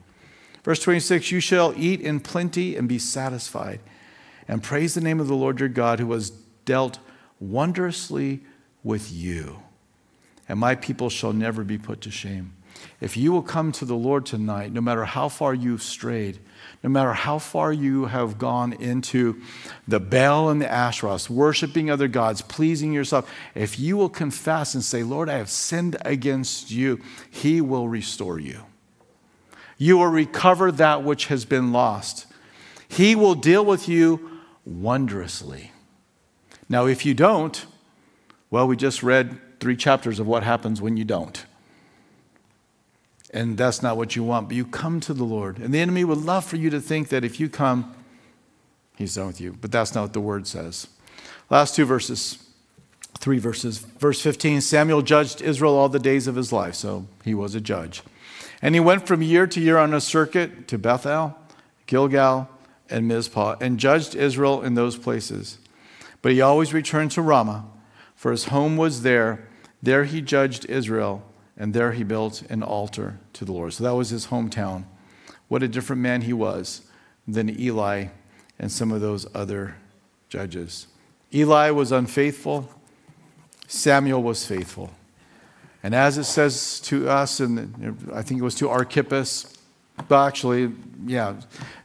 [0.65, 3.81] Verse 26: You shall eat in plenty and be satisfied,
[4.47, 6.31] and praise the name of the Lord your God, who has
[6.65, 6.99] dealt
[7.39, 8.43] wondrously
[8.83, 9.63] with you.
[10.49, 12.55] And my people shall never be put to shame.
[13.01, 16.39] If you will come to the Lord tonight, no matter how far you've strayed,
[16.83, 19.41] no matter how far you have gone into
[19.87, 24.83] the Baal and the Asherahs, worshiping other gods, pleasing yourself, if you will confess and
[24.83, 28.63] say, Lord, I have sinned against you, He will restore you.
[29.77, 32.27] You will recover that which has been lost.
[32.89, 35.73] He will deal with you wondrously.
[36.69, 37.65] Now, if you don't,
[38.51, 41.45] well, we just read three chapters of what happens when you don't.
[43.33, 45.59] And that's not what you want, but you come to the Lord.
[45.59, 47.95] And the enemy would love for you to think that if you come,
[48.97, 49.57] he's done with you.
[49.61, 50.89] But that's not what the word says.
[51.51, 52.39] Last two verses,
[53.19, 53.79] three verses.
[53.79, 57.61] Verse 15 Samuel judged Israel all the days of his life, so he was a
[57.61, 58.03] judge.
[58.63, 61.37] And he went from year to year on a circuit to Bethel,
[61.87, 62.49] Gilgal,
[62.91, 65.59] and Mizpah, and judged Israel in those places.
[66.23, 67.67] But he always returned to Ramah,
[68.17, 69.48] for his home was there.
[69.83, 71.25] There he judged Israel,
[71.57, 73.73] and there he built an altar to the Lord.
[73.75, 74.85] So that was his hometown.
[75.49, 76.83] What a different man he was
[77.27, 78.07] than Eli
[78.59, 79.77] and some of those other
[80.29, 80.89] judges.
[81.33, 82.69] Eli was unfaithful,
[83.67, 84.91] Samuel was faithful.
[85.83, 89.55] And as it says to us, and I think it was to Archippus,
[90.09, 90.73] but actually,
[91.07, 91.37] yeah,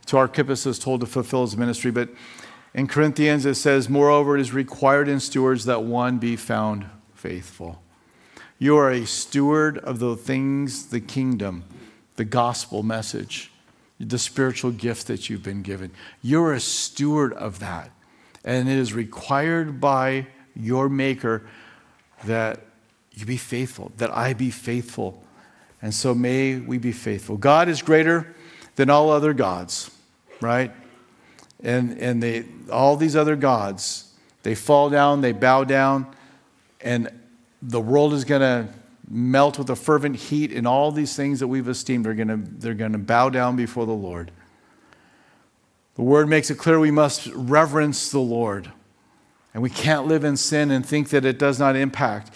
[0.08, 2.10] to Archippus is told to fulfill his ministry, but
[2.74, 7.83] in Corinthians, it says, Moreover, it is required in stewards that one be found faithful.
[8.64, 11.66] You are a steward of the things, the kingdom,
[12.16, 13.52] the gospel message,
[14.00, 15.92] the spiritual gift that you've been given.
[16.22, 17.92] You're a steward of that.
[18.46, 21.46] And it is required by your Maker
[22.24, 22.62] that
[23.12, 25.22] you be faithful, that I be faithful.
[25.82, 27.36] And so may we be faithful.
[27.36, 28.34] God is greater
[28.78, 29.92] than all other gods,
[30.40, 30.72] right?
[31.62, 36.08] And, and they, all these other gods, they fall down, they bow down,
[36.80, 37.10] and
[37.66, 38.68] the world is going to
[39.10, 42.38] melt with a fervent heat, and all these things that we've esteemed are going to,
[42.38, 44.32] they're going to bow down before the Lord.
[45.96, 48.72] The word makes it clear we must reverence the Lord.
[49.54, 52.34] And we can't live in sin and think that it does not impact.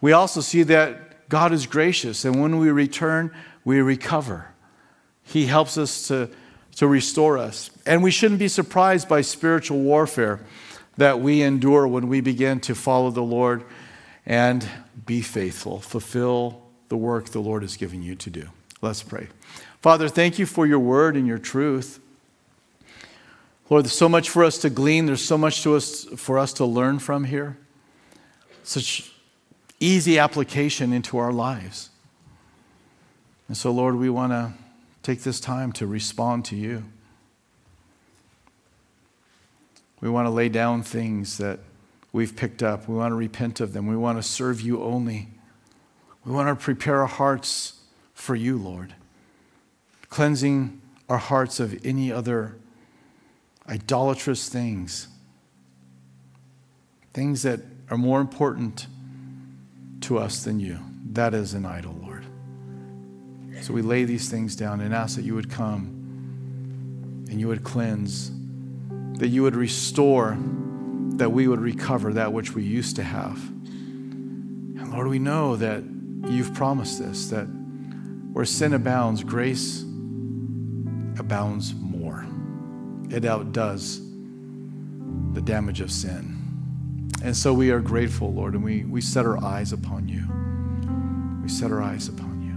[0.00, 4.48] We also see that God is gracious, and when we return, we recover.
[5.22, 6.30] He helps us to,
[6.76, 7.70] to restore us.
[7.84, 10.40] And we shouldn't be surprised by spiritual warfare
[10.98, 13.64] that we endure when we begin to follow the Lord
[14.28, 14.68] and
[15.06, 18.48] be faithful, fulfill the work the Lord has given you to do.
[18.82, 19.28] Let's pray.
[19.80, 21.98] Father, thank you for your word and your truth.
[23.70, 26.52] Lord, there's so much for us to glean, there's so much to us for us
[26.54, 27.56] to learn from here.
[28.62, 29.12] Such
[29.80, 31.88] easy application into our lives.
[33.48, 34.52] And so, Lord, we want to
[35.02, 36.84] take this time to respond to you.
[40.02, 41.60] We want to lay down things that
[42.18, 42.88] we've picked up.
[42.88, 43.86] We want to repent of them.
[43.86, 45.28] We want to serve you only.
[46.24, 47.74] We want to prepare our hearts
[48.12, 48.94] for you, Lord,
[50.10, 52.56] cleansing our hearts of any other
[53.68, 55.06] idolatrous things,
[57.12, 58.88] things that are more important
[60.00, 60.80] to us than you.
[61.12, 62.26] That is an idol, Lord.
[63.62, 67.62] So we lay these things down and ask that you would come and you would
[67.62, 68.32] cleanse,
[69.18, 70.36] that you would restore,
[71.18, 73.36] that we would recover that which we used to have.
[73.48, 75.82] And Lord, we know that
[76.28, 77.44] you've promised this, that
[78.32, 79.82] where sin abounds, grace
[81.18, 82.26] abounds more.
[83.10, 84.00] It outdoes
[85.32, 86.36] the damage of sin.
[87.22, 90.24] And so we are grateful, Lord, and we, we set our eyes upon you.
[91.42, 92.54] We set our eyes upon you.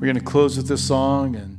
[0.00, 1.55] We're going to close with this song and